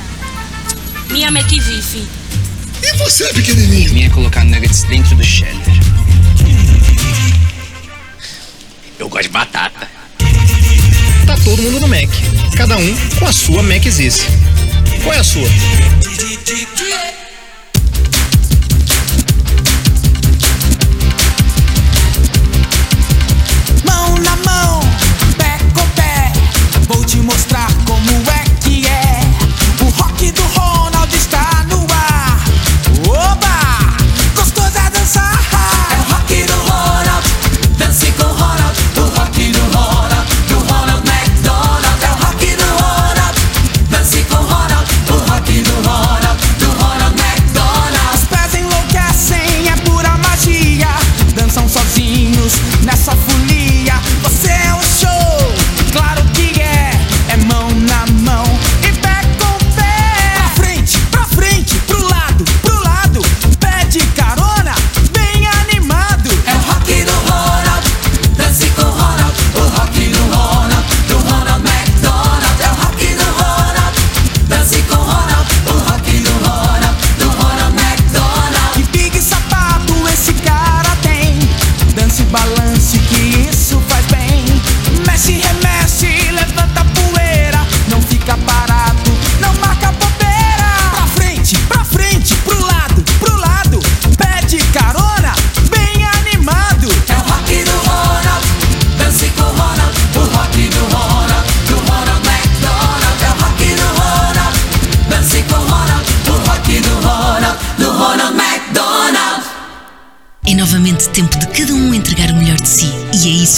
Minha 1.10 1.28
McVife. 1.28 2.06
E 2.82 2.96
você, 2.98 3.32
pequenininho? 3.32 3.94
Minha 3.94 4.06
é 4.08 4.10
colocar 4.10 4.44
nuggets 4.44 4.82
dentro 4.82 5.16
do 5.16 5.24
cheddar. 5.24 5.93
Eu 8.98 9.08
gosto 9.08 9.24
de 9.24 9.28
batata. 9.30 9.88
Tá 11.26 11.36
todo 11.44 11.62
mundo 11.62 11.80
no 11.80 11.88
Mac. 11.88 12.08
Cada 12.56 12.76
um 12.76 12.96
com 13.18 13.26
a 13.26 13.32
sua 13.32 13.62
Macizice. 13.62 14.26
Qual 15.02 15.12
é 15.14 15.18
a 15.18 15.24
sua? 15.24 15.48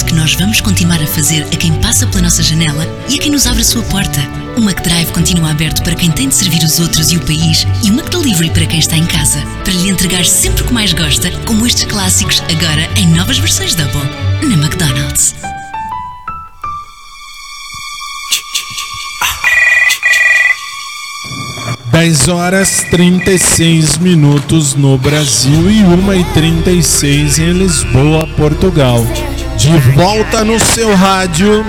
Que 0.03 0.13
nós 0.13 0.33
vamos 0.35 0.61
continuar 0.61 1.01
a 1.01 1.07
fazer 1.07 1.43
a 1.43 1.57
quem 1.57 1.73
passa 1.81 2.05
pela 2.07 2.23
nossa 2.23 2.43
janela 2.43 2.85
e 3.09 3.15
a 3.15 3.21
quem 3.21 3.31
nos 3.31 3.47
abre 3.47 3.61
a 3.61 3.65
sua 3.65 3.81
porta. 3.83 4.19
O 4.55 4.61
McDrive 4.61 5.11
continua 5.11 5.51
aberto 5.51 5.83
para 5.83 5.95
quem 5.95 6.11
tem 6.11 6.29
de 6.29 6.35
servir 6.35 6.63
os 6.63 6.79
outros 6.79 7.11
e 7.11 7.17
o 7.17 7.21
país 7.21 7.65
e 7.83 7.89
o 7.89 7.93
McDelivery 7.93 8.51
para 8.51 8.65
quem 8.65 8.79
está 8.79 8.95
em 8.95 9.05
casa. 9.05 9.41
Para 9.63 9.73
lhe 9.73 9.89
entregar 9.89 10.25
sempre 10.25 10.63
o 10.63 10.67
que 10.67 10.73
mais 10.73 10.93
gosta, 10.93 11.31
como 11.45 11.65
estes 11.65 11.85
clássicos, 11.85 12.41
agora 12.41 12.89
em 12.95 13.07
novas 13.07 13.37
versões 13.37 13.75
Double. 13.75 14.01
Na 14.43 14.55
McDonald's. 14.55 15.35
10 21.97 22.27
horas 22.27 22.85
36 22.91 23.97
minutos 23.97 24.75
no 24.75 24.97
Brasil 24.99 25.71
e 25.71 25.83
1 25.83 26.13
e 26.13 26.23
36 26.25 27.39
em 27.39 27.53
Lisboa, 27.53 28.27
Portugal. 28.37 29.03
De 29.67 29.77
volta 29.91 30.45
no 30.45 30.57
seu 30.57 30.95
rádio. 30.95 31.65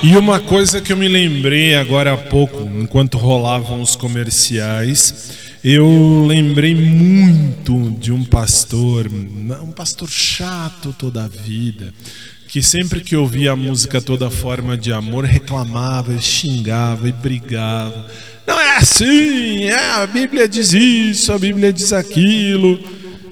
E 0.00 0.16
uma 0.16 0.38
coisa 0.38 0.80
que 0.80 0.92
eu 0.92 0.96
me 0.96 1.08
lembrei 1.08 1.74
agora 1.74 2.12
há 2.12 2.16
pouco, 2.16 2.62
enquanto 2.80 3.18
rolavam 3.18 3.82
os 3.82 3.96
comerciais, 3.96 5.32
eu 5.64 6.24
lembrei 6.24 6.72
muito 6.72 7.90
de 7.98 8.12
um 8.12 8.24
pastor, 8.24 9.08
um 9.08 9.72
pastor 9.72 10.08
chato 10.08 10.94
toda 10.96 11.24
a 11.24 11.28
vida, 11.28 11.92
que 12.46 12.62
sempre 12.62 13.00
que 13.00 13.16
ouvia 13.16 13.52
a 13.52 13.56
música 13.56 14.00
Toda 14.00 14.30
Forma 14.30 14.78
de 14.78 14.92
Amor 14.92 15.24
reclamava, 15.24 16.14
e 16.14 16.20
xingava 16.20 17.08
e 17.08 17.12
brigava. 17.12 18.06
Não 18.46 18.58
é 18.58 18.76
assim, 18.76 19.64
é, 19.64 19.90
a 19.96 20.06
Bíblia 20.06 20.48
diz 20.48 20.72
isso, 20.72 21.32
a 21.32 21.38
Bíblia 21.38 21.72
diz 21.72 21.92
aquilo. 21.92 22.78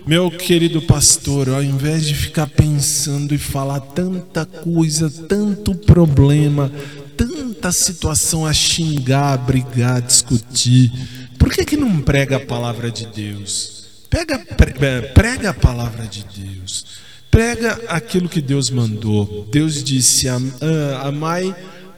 Meu 0.07 0.30
querido 0.30 0.80
pastor, 0.82 1.48
ao 1.48 1.61
invés 1.62 2.07
de 2.07 2.14
ficar 2.14 2.46
pensando 2.46 3.34
e 3.34 3.38
falar 3.38 3.80
tanta 3.80 4.46
coisa, 4.46 5.11
tanto 5.11 5.74
problema, 5.74 6.70
tanta 7.16 7.72
situação 7.72 8.46
a 8.46 8.52
xingar, 8.52 9.32
a 9.32 9.36
brigar, 9.36 9.96
a 9.96 10.00
discutir, 10.00 10.92
por 11.36 11.52
que, 11.52 11.64
que 11.64 11.76
não 11.76 12.00
prega 12.00 12.36
a 12.36 12.40
palavra 12.40 12.88
de 12.88 13.04
Deus? 13.07 13.84
Pega, 14.09 14.40
eh, 14.80 15.00
prega 15.12 15.50
a 15.50 15.54
palavra 15.54 16.07
de 16.07 16.24
Deus. 16.36 16.86
Prega 17.28 17.72
aquilo 17.88 18.28
que 18.28 18.40
Deus 18.40 18.70
mandou. 18.70 19.46
Deus 19.50 19.82
disse: 19.82 20.28
"Am- 20.28 20.54
ah, 20.61 21.09
Amai 21.09 21.54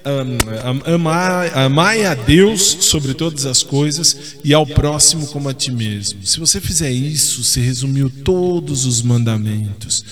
am- 0.09 0.83
am- 0.85 1.55
amai, 1.65 2.05
a 2.05 2.15
Deus 2.15 2.79
sobre 2.81 3.15
todas 3.15 3.47
as 3.47 3.63
coisas 3.63 4.37
e 4.45 4.55
ao 4.55 4.67
próximo 4.67 5.27
como 5.29 5.49
a 5.49 5.55
ti 5.55 5.71
mesmo. 5.71 6.25
Se 6.25 6.39
você 6.41 6.61
fizer 6.61 6.91
isso, 6.91 7.45
você 7.45 7.61
resumiu 7.61 8.11
todos 8.11 8.85
os 8.85 9.03
mandamentos. 9.03 10.05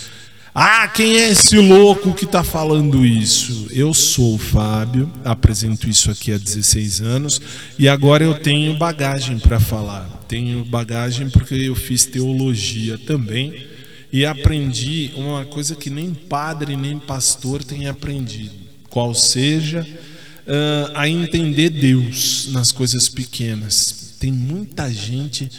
Ah, 0.55 0.89
quem 0.89 1.17
é 1.19 1.31
esse 1.31 1.59
louco 1.59 2.15
que 2.15 2.25
está 2.25 2.43
falando 2.43 3.05
isso? 3.05 3.67
Eu 3.71 3.93
sou 3.93 4.37
o 4.37 4.39
Fábio, 4.39 5.13
apresento 5.23 5.89
isso 5.89 6.11
aqui 6.11 6.33
há 6.33 6.39
16 6.39 7.03
anos 7.03 7.41
e 7.79 7.87
agora 7.89 8.25
eu 8.25 8.33
tenho 8.35 8.75
bagagem 8.79 9.39
para 9.39 9.61
falar. 9.61 10.25
Tenho 10.27 10.65
bagagem 10.65 11.29
porque 11.29 11.55
eu 11.55 11.75
fiz 11.75 12.07
teologia 12.07 12.97
também 13.07 13.67
e 14.11 14.25
aprendi 14.25 15.11
uma 15.15 15.45
coisa 15.45 15.75
que 15.75 15.91
nem 15.91 16.15
padre 16.15 16.75
nem 16.75 16.99
pastor 16.99 17.63
tem 17.63 17.87
aprendido 17.87 18.66
qual 18.97 19.13
seja 19.13 19.87
ah, 20.49 21.03
a 21.03 21.07
entender 21.07 21.69
Deus 21.69 22.49
nas 22.51 22.73
coisas 22.73 23.11
pequenas. 23.11 24.15
Tem 24.19 24.33
muita 24.33 24.91
gente 24.91 25.51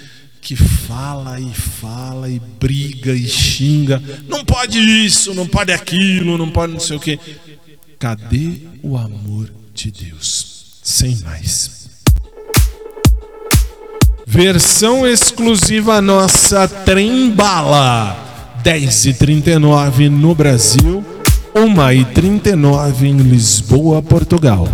que 0.42 0.56
fala 0.56 1.40
e 1.40 1.54
fala 1.54 2.32
e 2.32 2.42
briga 2.60 3.14
e 3.14 3.28
xinga. 3.28 4.02
Não 4.28 4.44
pode 4.44 4.80
isso, 4.80 5.36
não 5.36 5.46
pode 5.46 5.72
aquilo, 5.72 6.36
não 6.36 6.50
pode 6.50 6.74
não 6.74 6.80
sei 6.80 6.98
o 6.98 7.00
quê. 7.00 7.20
Cadê 8.00 8.62
o 8.82 8.98
amor 8.98 9.54
de 9.72 9.92
Deus? 9.92 10.80
Sem 10.82 11.16
mais. 11.18 11.90
Versão 14.26 15.06
exclusiva 15.06 16.02
nossa 16.02 16.68
Trembala. 16.68 18.26
10h39 18.64 20.10
no 20.10 20.34
Brasil, 20.34 21.06
1h39 21.58 23.02
em 23.02 23.18
Lisboa, 23.18 24.00
Portugal. 24.00 24.68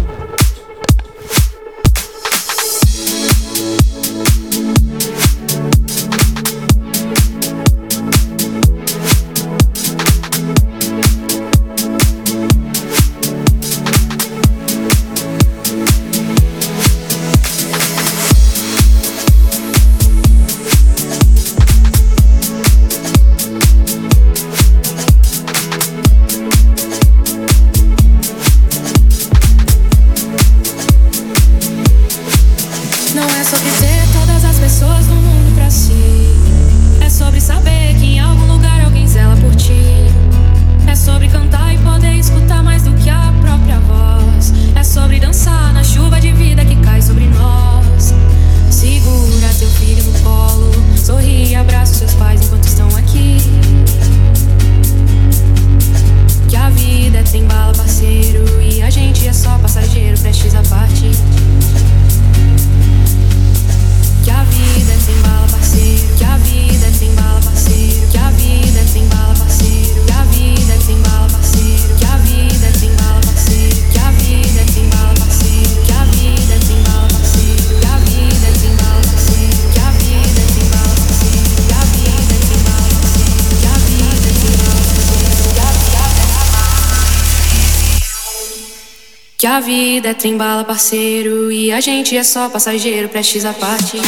A 89.54 89.60
vida 89.60 90.10
é 90.10 90.14
trem 90.16 90.36
bala, 90.36 90.64
parceiro, 90.64 91.52
e 91.52 91.72
a 91.72 91.80
gente 91.80 92.18
é 92.18 92.24
só 92.24 92.50
passageiro, 92.50 93.08
prestes 93.08 93.46
a 93.46 93.54
partir. 93.54 94.02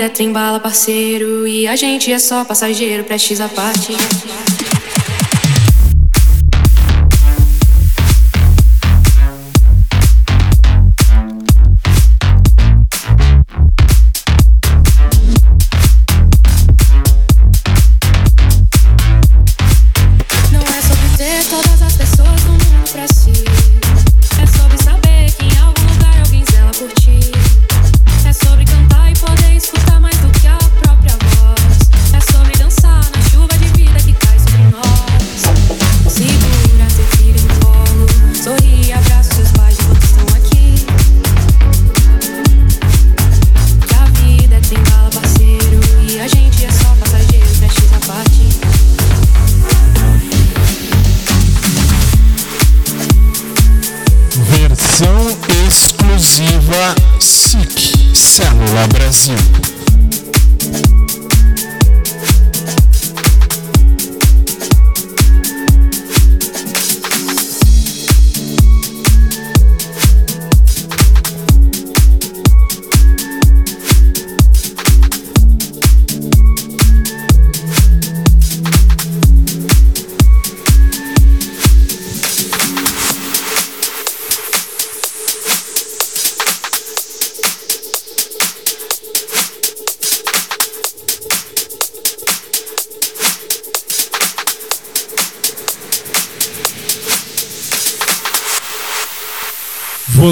vida 0.00 0.04
é 0.04 0.08
trembala, 0.08 0.58
parceiro. 0.58 1.46
E 1.46 1.68
a 1.68 1.76
gente 1.76 2.10
é 2.10 2.18
só 2.18 2.42
passageiro, 2.42 3.04
prestes 3.04 3.40
a 3.40 3.48
parte. 3.48 3.92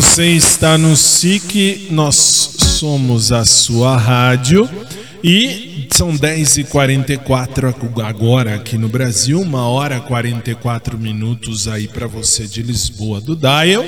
Você 0.00 0.26
está 0.26 0.78
no 0.78 0.96
SIC, 0.96 1.88
nós 1.90 2.14
somos 2.14 3.32
a 3.32 3.44
sua 3.44 3.96
rádio 3.96 4.70
e 5.24 5.88
são 5.90 6.16
10h44 6.16 7.74
agora 8.06 8.54
aqui 8.54 8.78
no 8.78 8.88
Brasil, 8.88 9.40
1 9.40 9.54
hora 9.56 9.98
44 9.98 10.96
minutos 10.96 11.66
aí 11.66 11.88
para 11.88 12.06
você 12.06 12.46
de 12.46 12.62
Lisboa 12.62 13.20
do 13.20 13.34
Dial. 13.34 13.84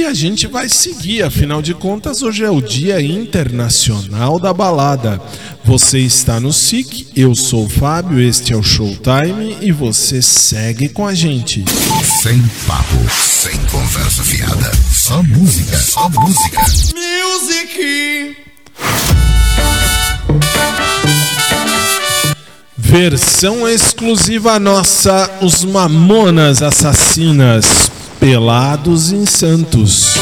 E 0.00 0.06
a 0.06 0.14
gente 0.14 0.46
vai 0.46 0.66
seguir, 0.66 1.22
afinal 1.22 1.60
de 1.60 1.74
contas, 1.74 2.22
hoje 2.22 2.42
é 2.42 2.48
o 2.48 2.62
Dia 2.62 3.02
Internacional 3.02 4.40
da 4.40 4.50
Balada. 4.50 5.20
Você 5.62 5.98
está 5.98 6.40
no 6.40 6.54
SIC, 6.54 7.08
eu 7.14 7.34
sou 7.34 7.66
o 7.66 7.68
Fábio, 7.68 8.18
este 8.18 8.54
é 8.54 8.56
o 8.56 8.62
Showtime 8.62 9.58
e 9.60 9.70
você 9.70 10.22
segue 10.22 10.88
com 10.88 11.06
a 11.06 11.14
gente. 11.14 11.66
Sem 12.22 12.40
papo, 12.66 12.96
sem 13.20 13.54
conversa 13.66 14.22
fiada, 14.24 14.72
só 14.90 15.22
música, 15.22 15.76
só 15.76 16.08
música. 16.08 16.60
Music! 16.96 18.36
Versão 22.78 23.68
exclusiva 23.68 24.58
nossa, 24.58 25.30
os 25.42 25.62
Mamonas 25.62 26.62
Assassinas 26.62 27.90
Pelados 28.20 29.12
em 29.12 29.24
Santos. 29.24 30.14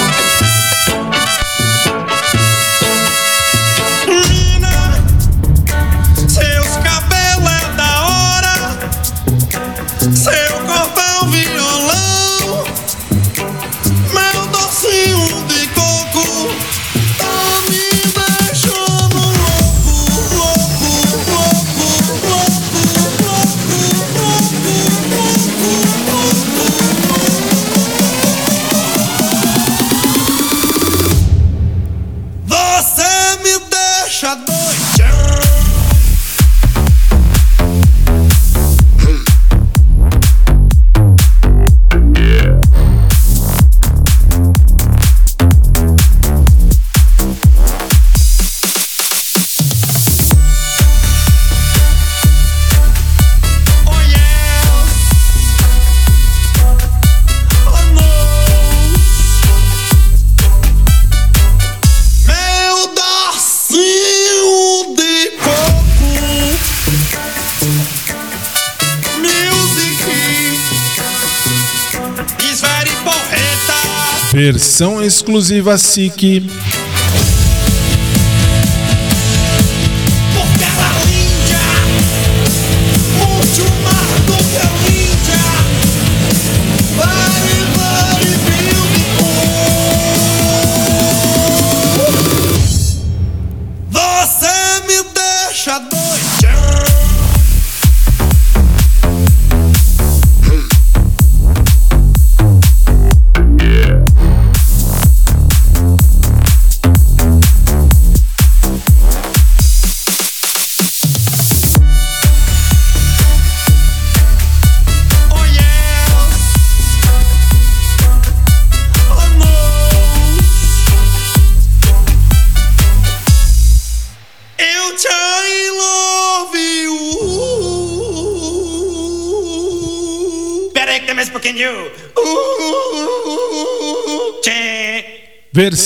Versão 74.38 75.02
exclusiva 75.02 75.76
SIC 75.76 76.48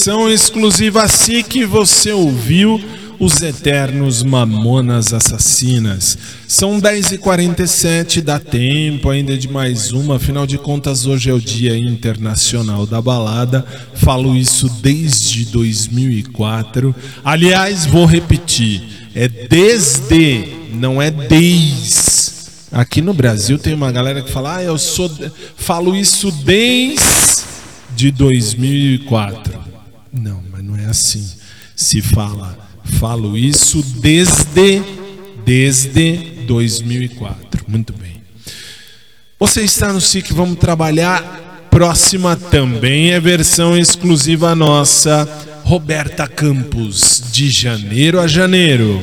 Versão 0.04 0.28
exclusiva 0.28 1.06
SIC, 1.06 1.64
você 1.64 2.10
ouviu 2.10 2.82
os 3.20 3.40
Eternos 3.40 4.24
Mamonas 4.24 5.12
Assassinas. 5.12 6.18
São 6.48 6.80
10h47, 6.80 8.20
dá 8.20 8.40
tempo 8.40 9.08
ainda 9.10 9.38
de 9.38 9.46
mais 9.46 9.92
uma. 9.92 10.16
Afinal 10.16 10.44
de 10.44 10.58
contas, 10.58 11.06
hoje 11.06 11.30
é 11.30 11.32
o 11.32 11.40
Dia 11.40 11.76
Internacional 11.76 12.84
da 12.84 13.00
Balada. 13.00 13.64
Falo 13.94 14.34
isso 14.34 14.68
desde 14.82 15.44
2004. 15.44 16.92
Aliás, 17.24 17.86
vou 17.86 18.04
repetir: 18.04 18.82
é 19.14 19.28
desde, 19.28 20.48
não 20.74 21.00
é 21.00 21.12
desde. 21.12 22.32
Aqui 22.72 23.00
no 23.00 23.14
Brasil 23.14 23.56
tem 23.56 23.72
uma 23.72 23.92
galera 23.92 24.20
que 24.20 24.32
fala, 24.32 24.56
ah, 24.56 24.62
eu 24.64 24.76
sou. 24.76 25.08
Falo 25.56 25.94
isso 25.94 26.32
desde 26.44 28.10
2004. 28.10 29.62
Não, 30.12 30.42
mas 30.50 30.62
não 30.62 30.76
é 30.76 30.84
assim. 30.84 31.26
Se 31.74 32.02
fala, 32.02 32.58
falo 32.98 33.36
isso 33.36 33.82
desde 34.00 34.82
desde 35.44 36.44
2004. 36.46 37.64
Muito 37.66 37.92
bem. 37.92 38.22
Você 39.38 39.62
está 39.62 39.92
no 39.92 40.00
SIC, 40.00 40.32
vamos 40.32 40.58
trabalhar. 40.58 41.68
Próxima 41.70 42.36
também 42.36 43.12
é 43.12 43.18
versão 43.18 43.76
exclusiva 43.76 44.54
nossa, 44.54 45.26
Roberta 45.64 46.28
Campos, 46.28 47.22
de 47.32 47.48
janeiro 47.48 48.20
a 48.20 48.26
janeiro. 48.26 49.00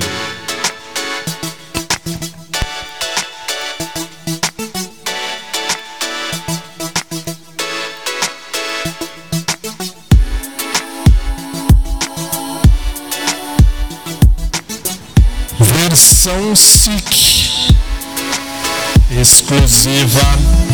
Exclusiva. 19.79 20.68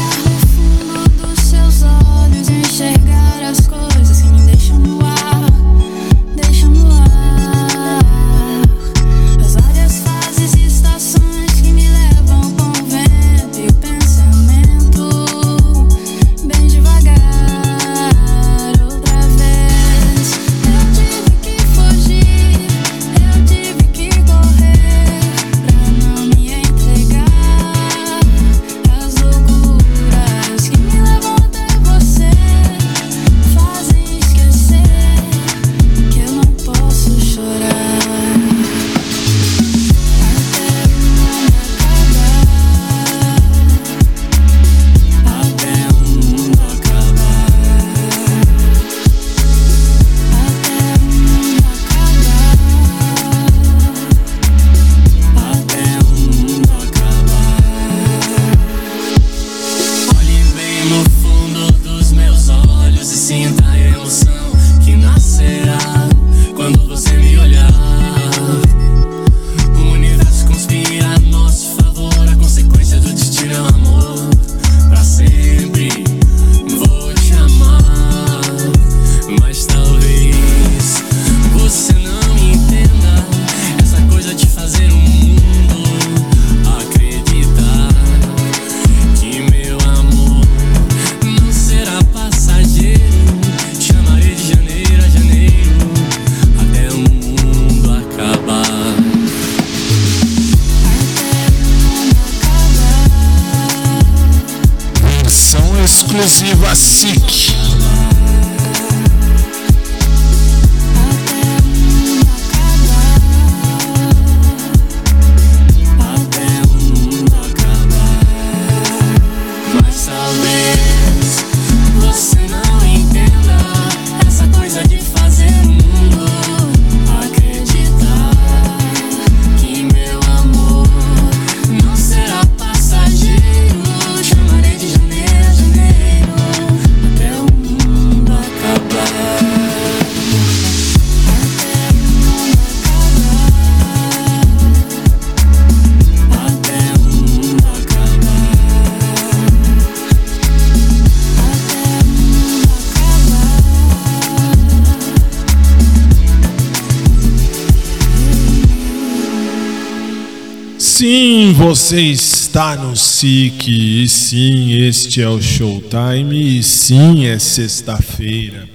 Você 161.68 162.00
está 162.00 162.76
no 162.76 162.96
SIC, 162.96 164.04
e 164.04 164.08
sim, 164.08 164.74
este 164.84 165.20
é 165.20 165.28
o 165.28 165.42
Showtime, 165.42 166.60
e 166.60 166.62
sim, 166.62 167.26
é 167.26 167.40
sexta-feira. 167.40 168.70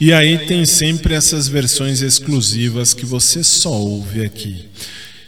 E 0.00 0.12
aí 0.12 0.46
tem 0.46 0.64
sempre 0.64 1.14
essas 1.14 1.48
versões 1.48 2.00
exclusivas 2.00 2.94
que 2.94 3.04
você 3.04 3.42
só 3.42 3.72
ouve 3.72 4.24
aqui. 4.24 4.66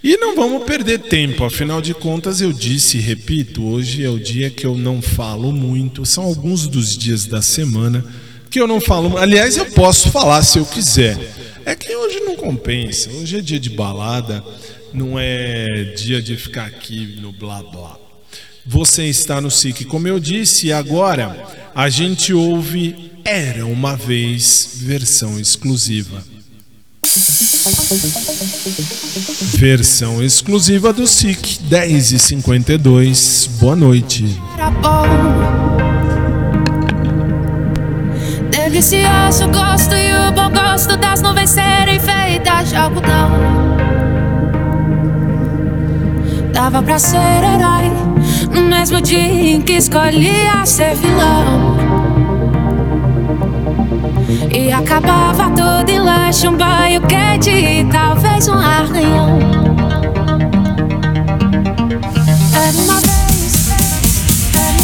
E 0.05 0.17
não 0.19 0.37
vamos 0.37 0.63
perder 0.63 1.01
tempo, 1.01 1.43
afinal 1.43 1.83
de 1.83 1.95
contas 1.95 2.41
eu 2.41 2.53
disse 2.53 2.99
e 2.99 3.01
repito, 3.01 3.65
hoje 3.65 4.05
é 4.05 4.09
o 4.09 4.21
dia 4.21 4.49
que 4.49 4.65
eu 4.65 4.77
não 4.77 5.03
falo 5.03 5.51
muito, 5.51 6.07
são 6.07 6.23
alguns 6.23 6.69
dos 6.69 6.97
dias 6.97 7.27
da 7.27 7.43
semana 7.43 8.05
que 8.49 8.61
eu 8.61 8.69
não 8.69 8.81
falo. 8.81 9.19
Aliás, 9.19 9.57
eu 9.57 9.67
posso 9.67 10.13
falar 10.13 10.45
se 10.45 10.61
eu 10.61 10.65
quiser. 10.65 11.19
É 11.67 11.75
que 11.75 11.93
hoje 11.93 12.21
não 12.21 12.37
compensa, 12.37 13.11
hoje 13.11 13.37
é 13.37 13.41
dia 13.41 13.59
de 13.59 13.71
balada, 13.71 14.45
não 14.93 15.19
é 15.19 15.67
dia 15.97 16.21
de 16.21 16.37
ficar 16.37 16.67
aqui 16.67 17.19
no 17.21 17.33
blá 17.33 17.63
blá. 17.63 17.97
Você 18.67 19.07
está 19.07 19.41
no 19.41 19.51
SIC, 19.51 19.85
como 19.85 20.07
eu 20.07 20.21
disse, 20.21 20.69
e 20.69 20.73
agora 20.73 21.37
a 21.75 21.89
gente 21.89 22.33
ouve 22.33 23.11
Era 23.25 23.67
uma 23.67 23.97
vez 23.97 24.79
versão 24.83 25.39
exclusiva. 25.39 26.23
Versão 29.57 30.23
exclusiva 30.23 30.93
do 30.93 31.07
SIC 31.07 31.61
10 31.63 32.13
e 32.13 32.19
52. 32.19 33.51
Boa 33.61 33.77
noite. 33.77 34.25
Delicioso, 38.51 39.49
gosto 39.49 39.95
e 39.95 40.13
o 40.13 40.33
bom 40.33 40.51
gosto 40.51 40.97
das 40.97 41.21
nuvens 41.21 41.51
serem 41.51 42.01
feitas 42.01 42.69
de 42.69 42.77
algodão. 42.77 43.70
Dava 46.63 46.83
pra 46.83 46.99
ser 46.99 47.17
herói 47.17 47.91
num 48.55 48.69
mesmo 48.69 49.01
dia 49.01 49.19
em 49.19 49.63
que 49.63 49.79
escolhia 49.79 50.67
ser 50.67 50.95
vilão. 50.95 51.79
E 54.55 54.71
acabava 54.71 55.45
tudo 55.53 55.89
em 55.89 55.99
lanche, 55.99 56.47
um 56.47 56.55
banho 56.59 57.01
quente 57.07 57.49
e 57.49 57.83
talvez 57.87 58.47
um 58.47 58.59
arranhão. 58.59 59.39
Era 62.53 62.77
uma 62.77 63.01
vez, 63.01 63.71
era 64.59 64.81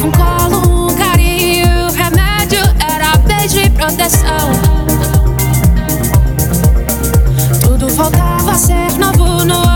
Bastava 0.00 0.06
um 0.06 0.12
colo, 0.12 0.90
um 0.90 0.94
carinho, 0.94 1.90
remédio 1.92 2.60
era 2.90 3.18
beijo 3.18 3.58
e 3.58 3.68
proteção. 3.68 4.50
Tudo 7.60 7.88
voltava 7.88 8.52
a 8.52 8.54
ser 8.54 8.92
novo 8.98 9.44
no 9.44 9.69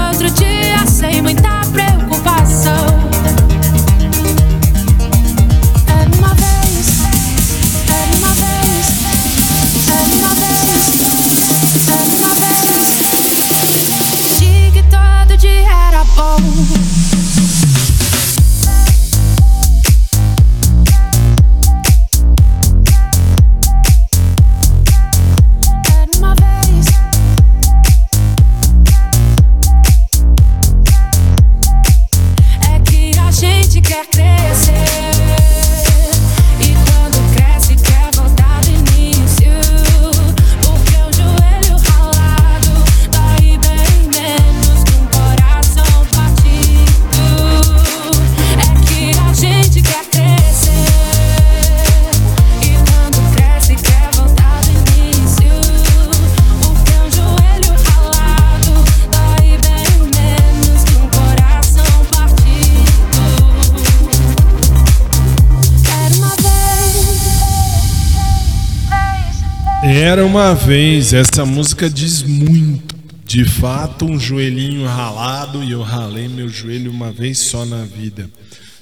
Era 70.15 70.25
uma 70.25 70.55
vez, 70.55 71.13
essa 71.13 71.45
música 71.45 71.91
diz 71.91 72.23
muito. 72.23 72.95
De 73.25 73.45
fato, 73.45 74.05
um 74.05 74.17
joelhinho 74.17 74.87
ralado 74.87 75.61
e 75.65 75.73
eu 75.73 75.83
ralei 75.83 76.29
meu 76.29 76.49
joelho 76.49 76.89
uma 76.89 77.11
vez 77.11 77.39
só 77.39 77.65
na 77.67 77.83
vida. 77.83 78.31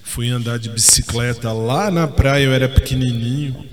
Fui 0.02 0.28
andar 0.28 0.58
de 0.58 0.68
bicicleta 0.68 1.50
lá 1.50 1.90
na 1.90 2.06
praia, 2.06 2.44
eu 2.44 2.52
era 2.52 2.68
pequenininho. 2.68 3.64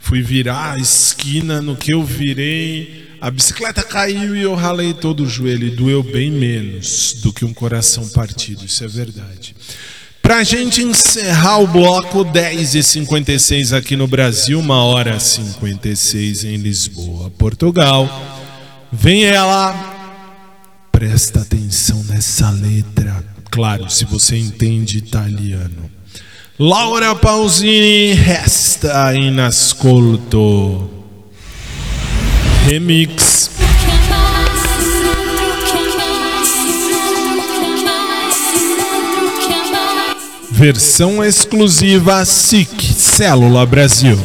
Fui 0.00 0.20
virar 0.20 0.72
a 0.72 0.78
esquina, 0.78 1.62
no 1.62 1.76
que 1.76 1.94
eu 1.94 2.02
virei, 2.02 3.16
a 3.20 3.30
bicicleta 3.30 3.84
caiu 3.84 4.34
e 4.34 4.42
eu 4.42 4.56
ralei 4.56 4.92
todo 4.92 5.22
o 5.22 5.28
joelho. 5.28 5.68
E 5.68 5.76
doeu 5.76 6.02
bem 6.02 6.28
menos 6.28 7.20
do 7.22 7.32
que 7.32 7.44
um 7.44 7.54
coração 7.54 8.08
partido, 8.08 8.66
isso 8.66 8.82
é 8.82 8.88
verdade. 8.88 9.54
Pra 10.26 10.42
gente 10.42 10.82
encerrar 10.82 11.60
o 11.60 11.68
bloco 11.68 12.24
10 12.24 12.74
e 12.74 12.82
56 12.82 13.72
aqui 13.72 13.94
no 13.94 14.08
Brasil, 14.08 14.58
uma 14.58 14.82
hora 14.82 15.20
56 15.20 16.42
em 16.42 16.56
Lisboa, 16.56 17.30
Portugal. 17.38 18.10
Vem 18.90 19.22
ela, 19.22 19.72
presta 20.90 21.42
atenção 21.42 22.02
nessa 22.08 22.50
letra. 22.50 23.24
Claro, 23.52 23.88
se 23.88 24.04
você 24.04 24.36
entende 24.36 24.98
italiano. 24.98 25.88
Laura 26.58 27.14
Pausini, 27.14 28.12
resta 28.14 29.14
in 29.14 29.38
ascolto. 29.38 30.90
Remix. 32.66 33.55
Versão 40.56 41.22
exclusiva 41.22 42.24
SIC 42.24 42.82
Célula 42.94 43.66
Brasil. 43.66 44.18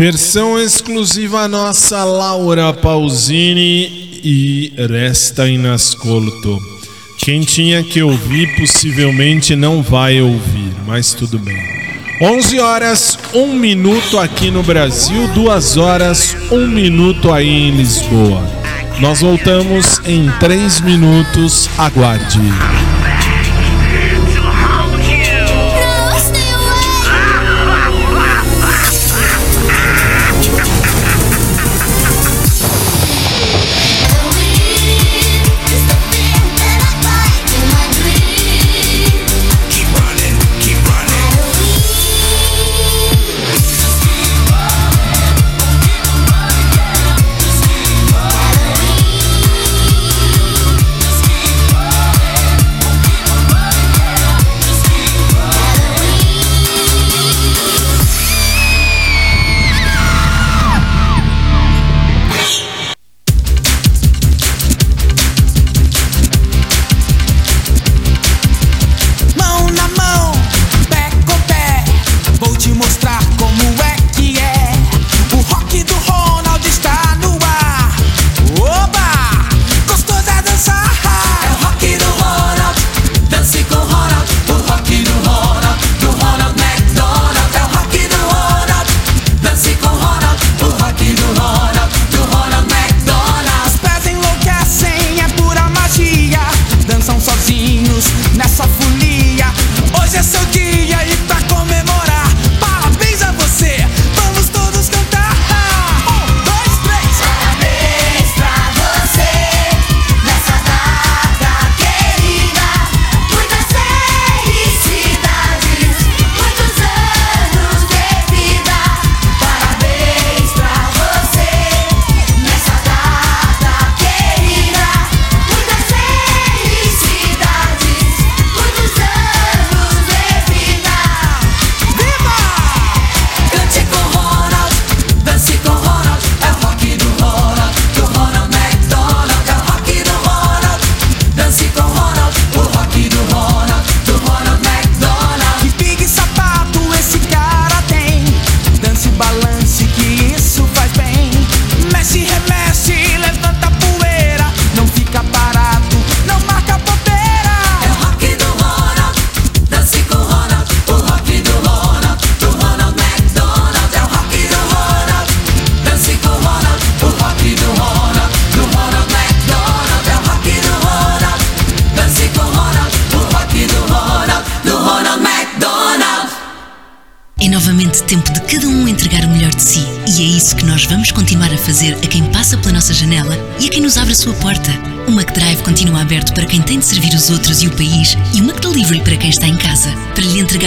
Versão 0.00 0.58
exclusiva 0.58 1.46
nossa 1.46 2.02
Laura 2.04 2.72
Pausini 2.72 4.18
e 4.24 4.72
Resta 4.88 5.46
in 5.46 5.66
Ascolto. 5.66 6.58
Quem 7.18 7.42
tinha 7.42 7.84
que 7.84 8.02
ouvir 8.02 8.56
possivelmente 8.56 9.54
não 9.54 9.82
vai 9.82 10.22
ouvir, 10.22 10.72
mas 10.86 11.12
tudo 11.12 11.38
bem. 11.38 11.62
11 12.18 12.60
horas, 12.60 13.18
1 13.34 13.52
minuto 13.52 14.18
aqui 14.18 14.50
no 14.50 14.62
Brasil, 14.62 15.28
2 15.34 15.76
horas, 15.76 16.34
1 16.50 16.66
minuto 16.66 17.30
aí 17.30 17.68
em 17.68 17.76
Lisboa. 17.76 18.42
Nós 19.00 19.20
voltamos 19.20 20.00
em 20.06 20.30
3 20.40 20.80
minutos, 20.80 21.68
aguarde. 21.76 22.40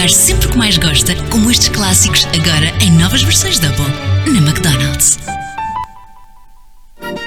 Entregar 0.04 0.08
sempre 0.10 0.46
o 0.46 0.50
que 0.50 0.58
mais 0.58 0.76
gosta, 0.76 1.14
como 1.30 1.50
estes 1.50 1.68
clássicos, 1.68 2.26
agora 2.26 2.72
em 2.80 2.90
novas 2.92 3.22
versões 3.22 3.58
Double, 3.58 3.86
na 4.26 4.38
McDonald's. 4.38 5.18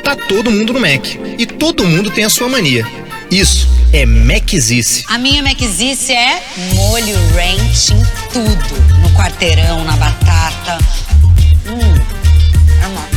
Tá 0.04 0.16
todo 0.16 0.52
mundo 0.52 0.74
no 0.74 0.80
Mac 0.80 1.06
e 1.38 1.46
todo 1.46 1.86
mundo 1.86 2.12
tem 2.12 2.24
a 2.24 2.30
sua 2.30 2.48
mania. 2.48 2.86
Isso 3.32 3.68
é 3.92 4.06
Macizice. 4.06 5.04
A 5.08 5.18
minha 5.18 5.42
Maczice 5.42 6.14
é 6.14 6.44
molho 6.76 7.16
ranch 7.34 7.92
em 7.92 8.04
tudo. 8.32 9.02
No 9.02 9.10
quarteirão, 9.12 9.84
na 9.84 9.98
batata. 9.98 10.78
Hum, 11.66 11.96
é 12.82 12.88
uma... 12.88 13.08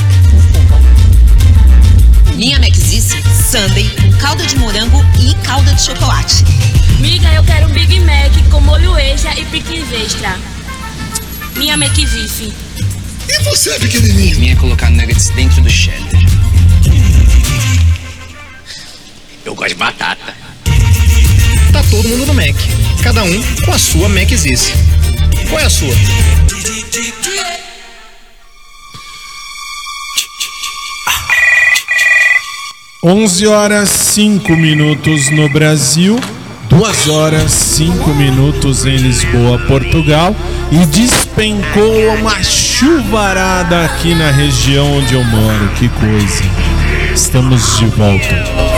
Minha 2.35 2.59
Maczice, 2.59 3.23
sundae 3.51 3.89
com 3.91 4.11
calda 4.19 4.45
de 4.47 4.57
morango 4.57 5.05
e 5.21 5.35
calda 5.45 5.73
de 5.75 5.83
chocolate. 5.83 6.45
Miga, 7.01 7.32
eu 7.32 7.42
quero 7.44 7.66
um 7.66 7.70
Big 7.70 7.98
Mac 8.01 8.51
com 8.51 8.61
molho 8.61 8.96
extra 8.98 9.32
e 9.38 9.44
pickles 9.46 9.90
extra. 9.90 10.36
Minha 11.57 11.74
McVife. 11.74 12.53
E 13.28 13.42
você, 13.42 13.78
pequenininho? 13.78 14.38
Minha 14.38 14.53
é 14.53 14.57
colocar 14.57 14.90
nuggets 14.90 15.30
dentro 15.30 15.62
do 15.62 15.70
cheddar. 15.70 16.20
Eu 19.44 19.55
gosto 19.55 19.70
de 19.70 19.74
batata. 19.76 20.34
Tá 21.72 21.82
todo 21.90 22.09
mundo 22.09 22.26
no 22.26 22.34
Mac, 22.34 22.57
cada 23.03 23.22
um 23.24 23.42
com 23.64 23.72
a 23.72 23.78
sua 23.78 24.09
Macizice. 24.09 24.72
Qual 25.48 25.61
é 25.61 25.64
a 25.64 25.70
sua? 25.70 25.94
11 33.03 33.46
horas 33.46 33.88
5 33.88 34.55
minutos 34.55 35.30
no 35.30 35.48
Brasil, 35.48 36.20
2 36.71 37.09
horas 37.09 37.53
5 37.53 38.11
minutos 38.11 38.87
em 38.87 38.97
Lisboa, 38.97 39.59
Portugal, 39.66 40.35
e 40.73 40.87
despencou 40.87 42.14
uma 42.14 42.43
chuva 42.43 42.71
chuvarada 42.81 43.85
aqui 43.85 44.14
na 44.14 44.31
região 44.31 44.97
onde 44.97 45.12
eu 45.12 45.23
moro. 45.23 45.68
Que 45.75 45.87
coisa. 45.91 46.43
Estamos 47.12 47.79
de 47.79 47.85
volta. 47.87 48.70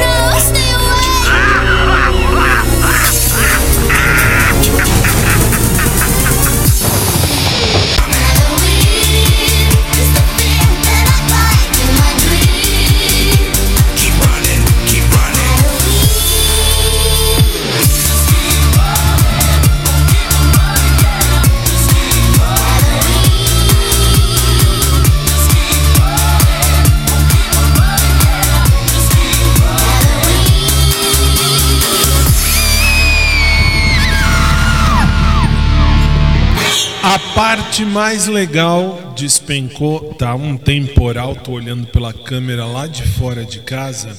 Parte 37.43 37.85
mais 37.85 38.29
legal 38.29 39.15
despencou. 39.17 40.15
Tá 40.15 40.33
um 40.33 40.57
temporal, 40.57 41.35
tô 41.35 41.51
olhando 41.51 41.89
pela 41.89 42.13
câmera 42.13 42.65
lá 42.65 42.87
de 42.87 43.03
fora 43.03 43.45
de 43.45 43.59
casa. 43.59 44.17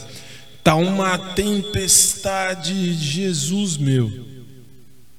Tá 0.62 0.76
uma 0.76 1.18
tempestade, 1.18 2.94
Jesus 2.94 3.78
meu. 3.78 4.12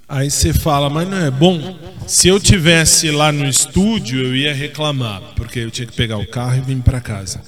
Aí 0.06 0.30
você 0.30 0.52
fala, 0.52 0.90
mas 0.90 1.08
não 1.08 1.16
é 1.16 1.30
bom? 1.30 1.78
Se 2.06 2.28
eu 2.28 2.38
tivesse 2.38 3.10
lá 3.10 3.32
no 3.32 3.46
estúdio, 3.48 4.22
eu 4.22 4.36
ia 4.36 4.54
reclamar, 4.54 5.22
porque 5.34 5.60
eu 5.60 5.70
tinha 5.70 5.86
que 5.86 5.96
pegar 5.96 6.18
o 6.18 6.26
carro 6.26 6.58
e 6.58 6.60
vir 6.60 6.82
para 6.82 7.00
casa. 7.00 7.40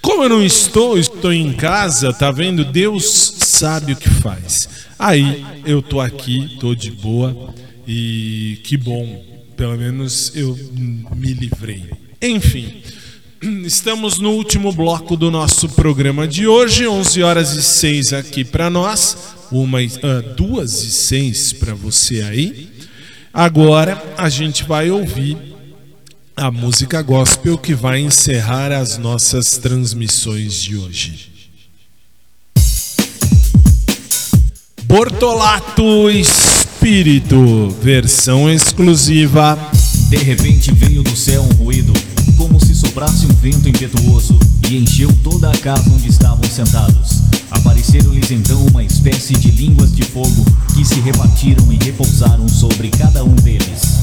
Como 0.00 0.22
eu 0.22 0.30
não 0.30 0.42
estou, 0.42 0.96
estou 0.96 1.30
em 1.30 1.52
casa, 1.52 2.10
tá 2.10 2.30
vendo? 2.30 2.64
Deus 2.64 3.34
sabe 3.36 3.92
o 3.92 3.96
que 3.96 4.08
faz. 4.08 4.66
Aí 4.98 5.44
eu 5.66 5.82
tô 5.82 6.00
aqui, 6.00 6.56
tô 6.58 6.74
de 6.74 6.90
boa 6.90 7.52
e 7.86 8.62
que 8.64 8.78
bom, 8.78 9.29
pelo 9.60 9.76
menos 9.76 10.32
eu 10.34 10.58
me 11.14 11.34
livrei. 11.34 11.90
Enfim, 12.22 12.82
estamos 13.66 14.18
no 14.18 14.30
último 14.30 14.72
bloco 14.72 15.18
do 15.18 15.30
nosso 15.30 15.68
programa 15.68 16.26
de 16.26 16.46
hoje, 16.46 16.88
11 16.88 17.22
horas 17.22 17.52
e 17.52 17.62
6 17.62 18.14
aqui 18.14 18.42
para 18.42 18.70
nós, 18.70 19.34
uma 19.52 19.80
ah, 19.80 20.22
duas 20.34 20.82
e 20.82 20.90
6 20.90 21.52
para 21.52 21.74
você 21.74 22.22
aí. 22.22 22.72
Agora 23.34 24.02
a 24.16 24.30
gente 24.30 24.64
vai 24.64 24.90
ouvir 24.90 25.36
a 26.34 26.50
música 26.50 27.02
gospel 27.02 27.58
que 27.58 27.74
vai 27.74 28.00
encerrar 28.00 28.72
as 28.72 28.96
nossas 28.96 29.58
transmissões 29.58 30.54
de 30.54 30.78
hoje. 30.78 31.30
Bortolato 34.84 36.08
Espírito, 36.80 37.68
versão 37.82 38.48
exclusiva. 38.48 39.70
De 40.08 40.16
repente 40.16 40.72
veio 40.72 41.02
do 41.02 41.14
céu 41.14 41.42
um 41.42 41.62
ruído, 41.62 41.92
como 42.38 42.58
se 42.58 42.74
soprasse 42.74 43.26
um 43.26 43.34
vento 43.34 43.68
impetuoso, 43.68 44.38
e 44.66 44.78
encheu 44.78 45.12
toda 45.22 45.50
a 45.50 45.58
casa 45.58 45.90
onde 45.90 46.08
estavam 46.08 46.42
sentados. 46.44 47.20
Apareceram-lhes 47.50 48.30
então 48.30 48.66
uma 48.68 48.82
espécie 48.82 49.34
de 49.34 49.50
línguas 49.50 49.94
de 49.94 50.04
fogo, 50.04 50.42
que 50.74 50.82
se 50.82 50.98
repartiram 51.00 51.70
e 51.70 51.76
repousaram 51.84 52.48
sobre 52.48 52.88
cada 52.88 53.22
um 53.24 53.34
deles. 53.34 54.00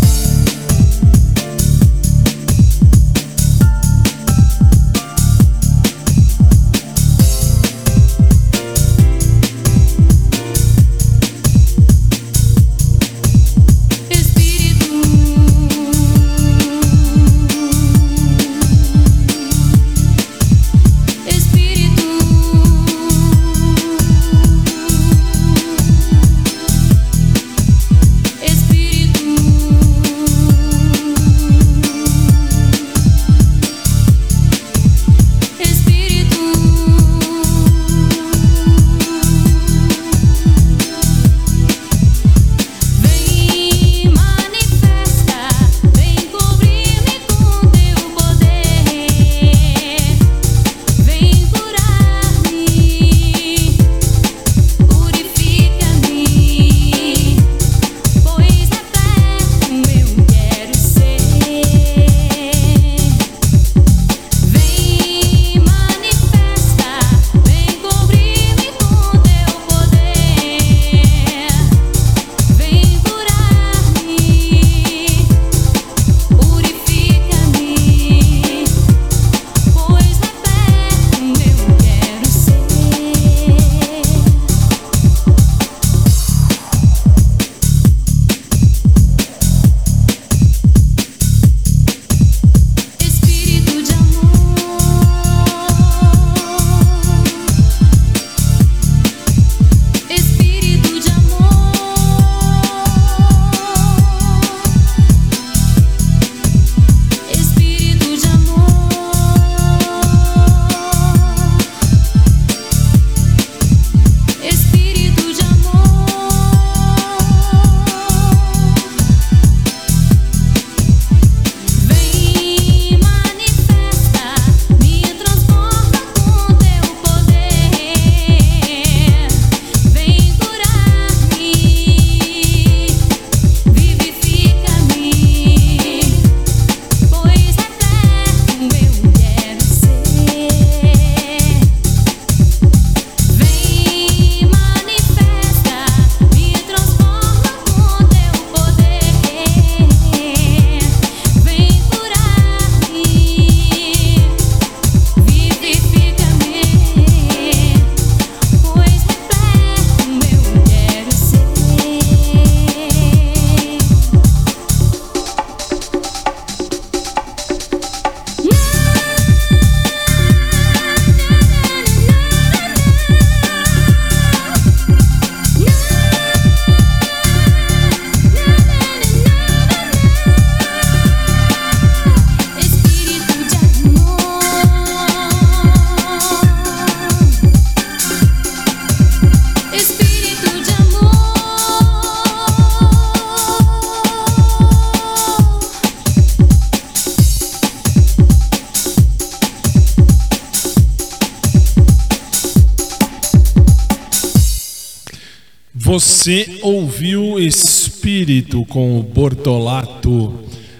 Você 206.00 206.60
ouviu 206.62 207.40
Espírito 207.40 208.64
com 208.66 209.00
o 209.00 209.02
Bortolato. 209.02 210.32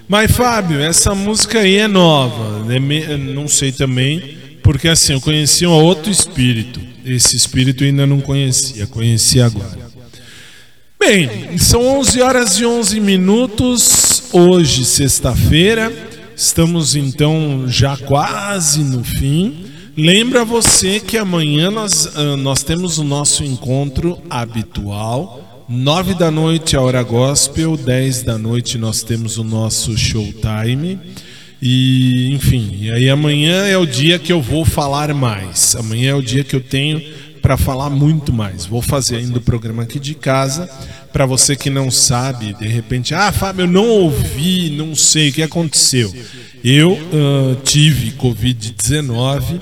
Mas, 0.06 0.30
Fábio, 0.30 0.80
essa 0.80 1.12
música 1.12 1.58
aí 1.58 1.74
é 1.74 1.88
nova. 1.88 2.72
É 2.72 2.78
me- 2.78 3.04
Não 3.16 3.48
sei 3.48 3.72
também, 3.72 4.36
porque 4.62 4.86
assim, 4.86 5.14
eu 5.14 5.20
conhecia 5.20 5.68
um 5.68 5.72
outro 5.72 6.08
espírito. 6.08 6.78
Esse 7.04 7.34
espírito 7.34 7.82
ainda 7.82 8.06
não 8.06 8.20
conhecia, 8.20 8.86
conheci 8.86 9.40
agora. 9.40 9.88
Bem, 11.00 11.58
são 11.58 11.84
11 11.98 12.20
horas 12.22 12.60
e 12.60 12.64
11 12.64 13.00
minutos, 13.00 14.22
hoje, 14.32 14.84
sexta-feira. 14.84 15.92
Estamos 16.36 16.94
então 16.94 17.64
já 17.66 17.96
quase 17.96 18.84
no 18.84 19.02
fim. 19.02 19.64
Lembra 20.00 20.44
você 20.44 21.00
que 21.00 21.18
amanhã 21.18 21.72
nós, 21.72 22.08
ah, 22.14 22.36
nós 22.36 22.62
temos 22.62 22.98
o 22.98 23.04
nosso 23.04 23.42
encontro 23.42 24.16
habitual. 24.30 25.66
9 25.68 26.14
da 26.14 26.30
noite 26.30 26.76
a 26.76 26.80
hora 26.80 27.02
gospel, 27.02 27.76
10 27.76 28.22
da 28.22 28.38
noite 28.38 28.78
nós 28.78 29.02
temos 29.02 29.38
o 29.38 29.42
nosso 29.42 29.98
showtime. 29.98 31.00
E, 31.60 32.32
enfim, 32.32 32.78
e 32.80 32.92
aí 32.92 33.10
amanhã 33.10 33.66
é 33.66 33.76
o 33.76 33.84
dia 33.84 34.20
que 34.20 34.32
eu 34.32 34.40
vou 34.40 34.64
falar 34.64 35.12
mais. 35.12 35.74
Amanhã 35.74 36.12
é 36.12 36.14
o 36.14 36.22
dia 36.22 36.44
que 36.44 36.54
eu 36.54 36.60
tenho 36.60 37.02
para 37.42 37.56
falar 37.56 37.90
muito 37.90 38.32
mais. 38.32 38.66
Vou 38.66 38.80
fazer 38.80 39.16
ainda 39.16 39.38
o 39.38 39.42
programa 39.42 39.82
aqui 39.82 39.98
de 39.98 40.14
casa. 40.14 40.70
Para 41.12 41.26
você 41.26 41.56
que 41.56 41.70
não 41.70 41.90
sabe, 41.90 42.52
de 42.52 42.68
repente, 42.68 43.16
ah, 43.16 43.32
Fábio, 43.32 43.64
eu 43.64 43.68
não 43.68 43.88
ouvi, 43.88 44.70
não 44.70 44.94
sei 44.94 45.30
o 45.30 45.32
que 45.32 45.42
aconteceu. 45.42 46.14
Eu 46.62 46.96
ah, 47.12 47.56
tive 47.64 48.12
Covid-19, 48.12 49.60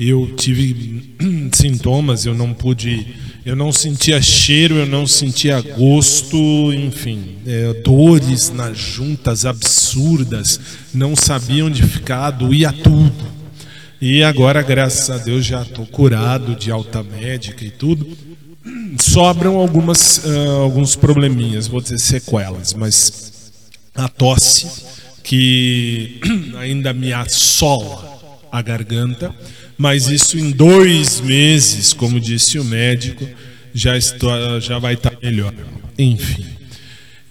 eu 0.00 0.34
tive 0.34 1.14
sintomas, 1.52 2.24
eu 2.24 2.34
não 2.34 2.54
pude, 2.54 3.06
eu 3.44 3.54
não 3.54 3.70
sentia 3.70 4.20
cheiro, 4.22 4.76
eu 4.76 4.86
não 4.86 5.06
sentia 5.06 5.60
gosto, 5.60 6.72
enfim, 6.72 7.36
é, 7.46 7.74
dores 7.84 8.48
nas 8.48 8.78
juntas 8.78 9.44
absurdas, 9.44 10.58
não 10.94 11.14
sabia 11.14 11.66
onde 11.66 11.82
ficar, 11.82 12.30
doía 12.30 12.72
tudo. 12.72 13.40
E 14.00 14.22
agora, 14.22 14.62
graças 14.62 15.10
a 15.10 15.18
Deus, 15.18 15.44
já 15.44 15.60
estou 15.60 15.84
curado 15.84 16.56
de 16.56 16.70
alta 16.70 17.02
médica 17.02 17.62
e 17.62 17.70
tudo. 17.70 18.16
Sobram 18.98 19.56
algumas, 19.56 20.22
ah, 20.24 20.62
alguns 20.62 20.96
probleminhas, 20.96 21.66
vou 21.66 21.82
dizer 21.82 21.98
sequelas, 21.98 22.72
mas 22.72 23.52
a 23.94 24.08
tosse 24.08 24.66
que 25.22 26.18
ainda 26.58 26.94
me 26.94 27.12
assola 27.12 28.10
a 28.50 28.62
garganta, 28.62 29.34
mas 29.80 30.08
isso 30.08 30.38
em 30.38 30.50
dois 30.50 31.22
meses, 31.22 31.94
como 31.94 32.20
disse 32.20 32.58
o 32.58 32.64
médico, 32.64 33.26
já, 33.72 33.96
estou, 33.96 34.60
já 34.60 34.78
vai 34.78 34.92
estar 34.92 35.14
melhor. 35.22 35.54
Enfim. 35.98 36.44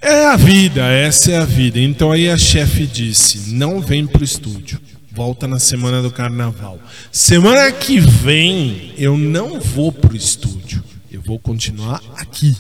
É 0.02 0.26
a 0.26 0.36
vida, 0.36 0.84
essa 0.88 1.32
é 1.32 1.38
a 1.38 1.46
vida. 1.46 1.80
Então 1.80 2.12
aí 2.12 2.28
a 2.28 2.40
chefe 2.40 2.88
disse: 2.88 3.52
não 3.52 3.80
vem 3.80 4.08
pro 4.08 4.24
estúdio. 4.24 4.82
Volta 5.12 5.48
na 5.48 5.60
semana 5.60 6.02
do 6.02 6.10
carnaval. 6.10 6.80
Semana 7.12 7.72
que 7.72 8.00
vem 8.00 8.96
eu 8.98 9.16
não 9.16 9.60
vou 9.60 9.92
pro 9.92 10.18
estúdio. 10.18 10.84
Eu 11.12 11.22
vou 11.22 11.38
continuar 11.38 12.02
aqui. 12.18 12.58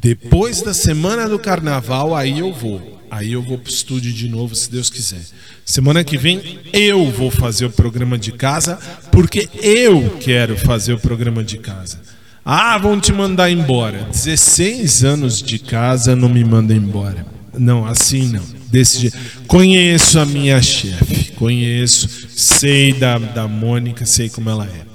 Depois 0.00 0.62
da 0.62 0.72
semana 0.72 1.28
do 1.28 1.40
carnaval, 1.40 2.14
aí 2.14 2.38
eu 2.38 2.52
vou. 2.52 2.97
Aí 3.10 3.32
eu 3.32 3.42
vou 3.42 3.58
pro 3.58 3.72
estúdio 3.72 4.12
de 4.12 4.28
novo, 4.28 4.54
se 4.54 4.70
Deus 4.70 4.90
quiser. 4.90 5.20
Semana 5.64 6.04
que 6.04 6.18
vem 6.18 6.58
eu 6.72 7.10
vou 7.10 7.30
fazer 7.30 7.66
o 7.66 7.70
programa 7.70 8.18
de 8.18 8.32
casa, 8.32 8.78
porque 9.10 9.48
eu 9.62 10.18
quero 10.20 10.56
fazer 10.56 10.92
o 10.92 10.98
programa 10.98 11.42
de 11.42 11.58
casa. 11.58 12.00
Ah, 12.44 12.78
vão 12.78 12.98
te 13.00 13.12
mandar 13.12 13.50
embora. 13.50 14.06
16 14.10 15.04
anos 15.04 15.42
de 15.42 15.58
casa 15.58 16.16
não 16.16 16.28
me 16.28 16.44
manda 16.44 16.72
embora. 16.74 17.26
Não, 17.58 17.86
assim 17.86 18.28
não. 18.28 18.42
Desse 18.70 19.00
jeito. 19.00 19.18
Conheço 19.46 20.18
a 20.18 20.26
minha 20.26 20.60
chefe, 20.60 21.32
conheço, 21.32 22.08
sei 22.36 22.92
da, 22.92 23.18
da 23.18 23.48
Mônica, 23.48 24.04
sei 24.06 24.28
como 24.28 24.50
ela 24.50 24.64
é. 24.64 24.86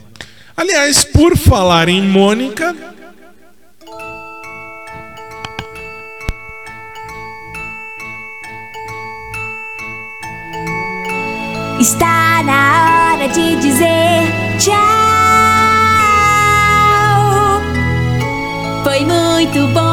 Aliás, 0.56 1.04
por 1.04 1.36
falar 1.36 1.90
em 1.90 2.02
Mônica, 2.02 2.76
Está 11.84 12.42
na 12.44 13.12
hora 13.12 13.28
de 13.28 13.58
dizer 13.58 14.32
tchau. 14.58 14.74
Foi 18.86 19.02
muito 19.02 19.68
bom 19.74 19.93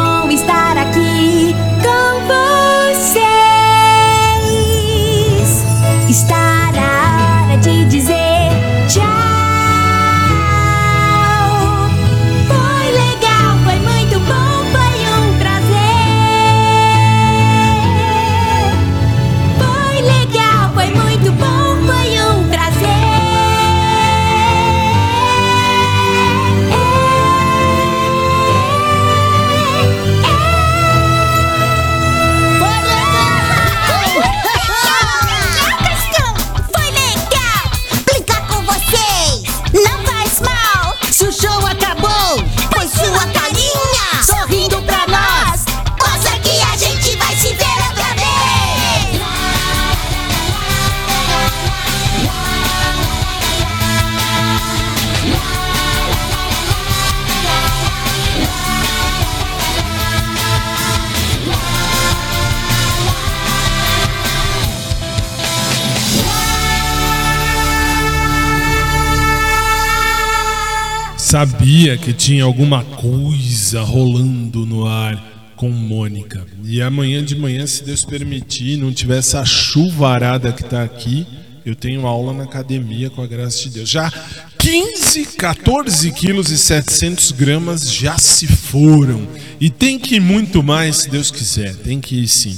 sabia 71.60 71.98
que 71.98 72.14
tinha 72.14 72.42
alguma 72.42 72.82
coisa 72.82 73.82
rolando 73.82 74.64
no 74.64 74.86
ar 74.86 75.52
com 75.56 75.68
Mônica. 75.68 76.46
E 76.64 76.80
amanhã 76.80 77.22
de 77.22 77.36
manhã, 77.36 77.66
se 77.66 77.84
Deus 77.84 78.02
permitir, 78.02 78.78
não 78.78 78.94
tiver 78.94 79.18
essa 79.18 79.44
chuvarada 79.44 80.52
que 80.52 80.64
tá 80.64 80.82
aqui, 80.82 81.26
eu 81.66 81.74
tenho 81.74 82.06
aula 82.06 82.32
na 82.32 82.44
academia 82.44 83.10
com 83.10 83.22
a 83.22 83.26
graça 83.26 83.58
de 83.64 83.68
Deus. 83.68 83.90
Já 83.90 84.10
15, 84.58 85.36
14 85.36 86.10
quilos 86.12 86.50
e 86.50 86.56
700 86.56 87.32
gramas 87.32 87.92
já 87.92 88.16
se 88.16 88.46
foram. 88.46 89.28
E 89.60 89.68
tem 89.68 89.98
que 89.98 90.14
ir 90.14 90.20
muito 90.20 90.62
mais, 90.62 90.96
se 90.96 91.10
Deus 91.10 91.30
quiser. 91.30 91.74
Tem 91.76 92.00
que 92.00 92.22
ir 92.22 92.28
sim. 92.28 92.56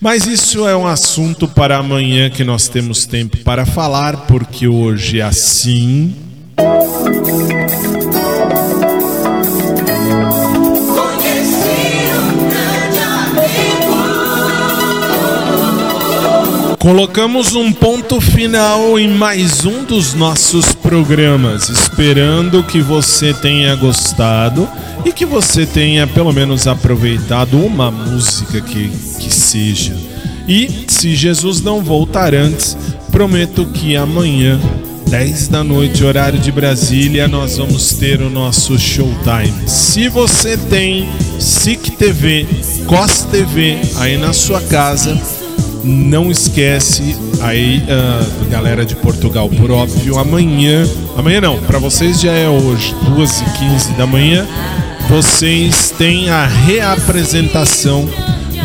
Mas 0.00 0.26
isso 0.26 0.66
é 0.66 0.74
um 0.74 0.86
assunto 0.86 1.46
para 1.46 1.76
amanhã 1.76 2.30
que 2.30 2.42
nós 2.42 2.68
temos 2.68 3.04
tempo 3.04 3.36
para 3.38 3.66
falar, 3.66 4.16
porque 4.26 4.66
hoje 4.66 5.20
assim. 5.20 6.29
Colocamos 16.80 17.54
um 17.54 17.70
ponto 17.70 18.22
final 18.22 18.98
em 18.98 19.06
mais 19.06 19.66
um 19.66 19.84
dos 19.84 20.14
nossos 20.14 20.72
programas, 20.72 21.68
esperando 21.68 22.64
que 22.64 22.80
você 22.80 23.34
tenha 23.34 23.76
gostado 23.76 24.66
e 25.04 25.12
que 25.12 25.26
você 25.26 25.66
tenha 25.66 26.06
pelo 26.06 26.32
menos 26.32 26.66
aproveitado 26.66 27.58
uma 27.62 27.90
música 27.90 28.62
que, 28.62 28.88
que 28.88 29.30
seja. 29.30 29.94
E 30.48 30.86
se 30.88 31.14
Jesus 31.14 31.60
não 31.60 31.82
voltar 31.82 32.34
antes, 32.34 32.74
prometo 33.12 33.66
que 33.66 33.94
amanhã, 33.94 34.58
10 35.06 35.48
da 35.48 35.62
noite, 35.62 36.02
horário 36.02 36.38
de 36.38 36.50
Brasília, 36.50 37.28
nós 37.28 37.58
vamos 37.58 37.92
ter 37.92 38.22
o 38.22 38.30
nosso 38.30 38.78
showtime. 38.78 39.68
Se 39.68 40.08
você 40.08 40.56
tem 40.56 41.06
SIC 41.38 41.90
TV, 41.90 42.46
COS 42.86 43.24
TV 43.30 43.76
aí 43.98 44.16
na 44.16 44.32
sua 44.32 44.62
casa, 44.62 45.39
não 45.84 46.30
esquece 46.30 47.16
aí, 47.40 47.82
ah, 47.88 48.26
galera 48.50 48.84
de 48.84 48.94
Portugal, 48.96 49.48
por 49.48 49.70
óbvio, 49.70 50.18
amanhã, 50.18 50.86
amanhã 51.16 51.40
não, 51.40 51.58
para 51.60 51.78
vocês 51.78 52.20
já 52.20 52.32
é 52.32 52.48
hoje, 52.48 52.94
2h15 53.04 53.96
da 53.96 54.06
manhã, 54.06 54.46
vocês 55.08 55.92
têm 55.96 56.30
a 56.30 56.46
reapresentação 56.46 58.08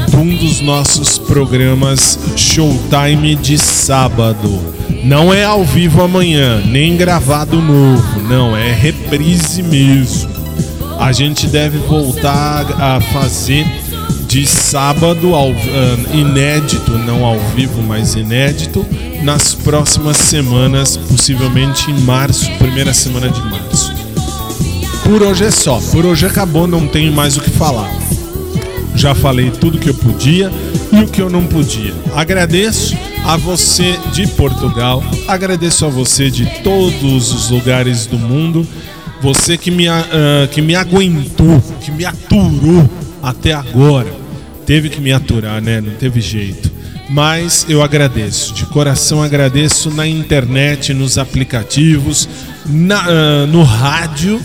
de 0.08 0.16
um 0.16 0.36
dos 0.38 0.62
nossos 0.62 1.18
programas 1.18 2.20
Showtime 2.36 3.36
de 3.36 3.58
sábado. 3.58 4.62
Não 5.04 5.34
é 5.34 5.44
ao 5.44 5.64
vivo 5.64 6.02
amanhã, 6.02 6.62
nem 6.66 6.96
gravado 6.96 7.62
novo, 7.62 8.22
não, 8.22 8.56
é 8.56 8.72
reprise 8.72 9.62
mesmo. 9.62 10.34
A 10.98 11.12
gente 11.12 11.48
deve 11.48 11.78
voltar 11.80 12.66
a 12.82 13.02
fazer 13.02 13.66
de 14.36 14.46
sábado 14.46 15.34
ao 15.34 15.52
ah, 15.52 16.14
inédito, 16.14 16.92
não 16.98 17.24
ao 17.24 17.40
vivo, 17.56 17.82
mas 17.82 18.16
inédito, 18.16 18.86
nas 19.24 19.56
próximas 19.56 20.18
semanas, 20.18 20.98
possivelmente 20.98 21.90
em 21.90 21.98
março, 22.02 22.52
primeira 22.58 22.94
semana 22.94 23.30
de 23.30 23.40
março. 23.44 23.94
Por 25.06 25.24
hoje 25.24 25.46
é 25.46 25.52
só, 25.52 25.80
por 25.90 26.06
hoje 26.06 26.26
acabou, 26.26 26.68
não 26.68 26.86
tenho 26.86 27.14
mais 27.14 27.38
o 27.38 27.42
que 27.42 27.50
falar. 27.50 27.90
Já 28.94 29.16
falei 29.16 29.52
tudo 29.52 29.80
que 29.80 29.90
eu 29.90 29.94
podia 29.94 30.52
e 30.92 31.00
o 31.00 31.08
que 31.08 31.22
eu 31.22 31.30
não 31.30 31.46
podia. 31.46 31.94
Agradeço 32.14 32.94
a 33.24 33.38
você 33.38 33.98
de 34.12 34.28
Portugal, 34.28 35.02
agradeço 35.30 35.86
a 35.86 35.90
você 35.90 36.30
de 36.30 36.46
todos 36.62 37.32
os 37.32 37.50
lugares 37.50 38.06
do 38.06 38.20
mundo, 38.20 38.68
você 39.22 39.58
que 39.58 39.72
me, 39.72 39.88
ah, 39.88 40.04
que 40.52 40.62
me 40.62 40.76
aguentou, 40.76 41.64
que 41.80 41.90
me 41.90 42.04
aturou 42.04 42.84
até 43.24 43.54
agora. 43.54 44.25
Teve 44.66 44.90
que 44.90 45.00
me 45.00 45.12
aturar, 45.12 45.62
né? 45.62 45.80
Não 45.82 45.94
teve 45.94 46.20
jeito. 46.22 46.72
Mas 47.10 47.66
eu 47.70 47.84
agradeço, 47.84 48.54
de 48.54 48.66
coração 48.66 49.22
agradeço 49.22 49.92
na 49.92 50.08
internet, 50.08 50.92
nos 50.94 51.18
aplicativos, 51.20 52.28
na- 52.66 53.06
ah, 53.08 53.46
no 53.48 53.62
rádio 53.62 54.42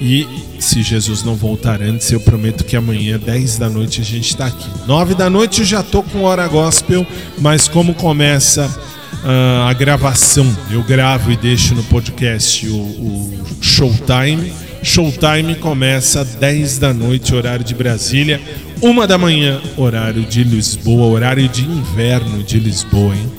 e 0.00 0.26
se 0.60 0.80
Jesus 0.82 1.24
não 1.24 1.34
voltar 1.34 1.82
antes, 1.82 2.10
eu 2.12 2.20
prometo 2.20 2.64
que 2.64 2.76
amanhã, 2.76 3.18
10 3.18 3.58
da 3.58 3.68
noite, 3.68 4.00
a 4.00 4.04
gente 4.04 4.28
está 4.30 4.46
aqui. 4.46 4.66
9 4.86 5.14
da 5.14 5.28
noite 5.28 5.60
eu 5.60 5.66
já 5.66 5.82
tô 5.82 6.02
com 6.04 6.22
hora 6.22 6.46
gospel, 6.46 7.04
mas 7.38 7.66
como 7.68 7.94
começa 7.94 8.70
ah, 9.24 9.66
a 9.68 9.72
gravação, 9.72 10.46
eu 10.70 10.82
gravo 10.84 11.32
e 11.32 11.36
deixo 11.36 11.74
no 11.74 11.82
podcast 11.84 12.66
o, 12.68 12.76
o 12.76 13.34
Showtime. 13.60 14.52
Showtime 14.84 15.54
começa 15.56 16.24
10 16.24 16.78
da 16.78 16.92
noite, 16.92 17.34
horário 17.34 17.64
de 17.64 17.74
Brasília, 17.74 18.40
1 18.82 19.06
da 19.06 19.16
manhã, 19.16 19.60
horário 19.76 20.22
de 20.22 20.44
Lisboa, 20.44 21.06
horário 21.06 21.48
de 21.48 21.64
inverno 21.64 22.42
de 22.42 22.60
Lisboa, 22.60 23.14
hein? 23.14 23.32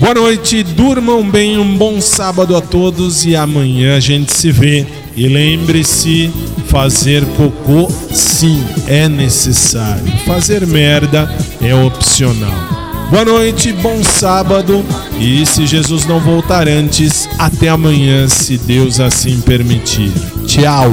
Boa 0.00 0.14
noite, 0.14 0.64
durmam 0.64 1.22
bem, 1.30 1.56
um 1.56 1.76
bom 1.76 2.00
sábado 2.00 2.56
a 2.56 2.60
todos 2.60 3.24
e 3.24 3.36
amanhã 3.36 3.96
a 3.96 4.00
gente 4.00 4.32
se 4.32 4.50
vê. 4.50 4.84
E 5.14 5.28
lembre-se, 5.28 6.28
fazer 6.66 7.24
cocô 7.36 7.88
sim 8.12 8.64
é 8.88 9.08
necessário. 9.08 10.10
Fazer 10.26 10.66
merda 10.66 11.32
é 11.60 11.72
opcional. 11.72 12.81
Boa 13.12 13.26
noite, 13.26 13.74
bom 13.74 14.02
sábado 14.02 14.82
e 15.20 15.44
se 15.44 15.66
Jesus 15.66 16.06
não 16.06 16.18
voltar 16.18 16.66
antes, 16.66 17.28
até 17.38 17.68
amanhã, 17.68 18.26
se 18.26 18.56
Deus 18.56 19.00
assim 19.00 19.38
permitir. 19.42 20.10
Tchau. 20.46 20.90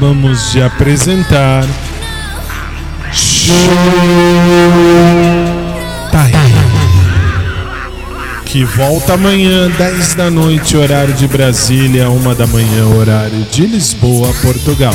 Acabamos 0.00 0.52
de 0.52 0.62
apresentar 0.62 1.62
Show 3.12 3.54
que 8.46 8.64
volta 8.64 9.12
amanhã 9.12 9.68
10 9.68 10.14
da 10.14 10.30
noite 10.30 10.74
horário 10.74 11.12
de 11.12 11.28
Brasília, 11.28 12.08
1 12.08 12.34
da 12.34 12.46
manhã 12.46 12.86
horário 12.86 13.44
de 13.52 13.66
Lisboa, 13.66 14.32
Portugal. 14.40 14.94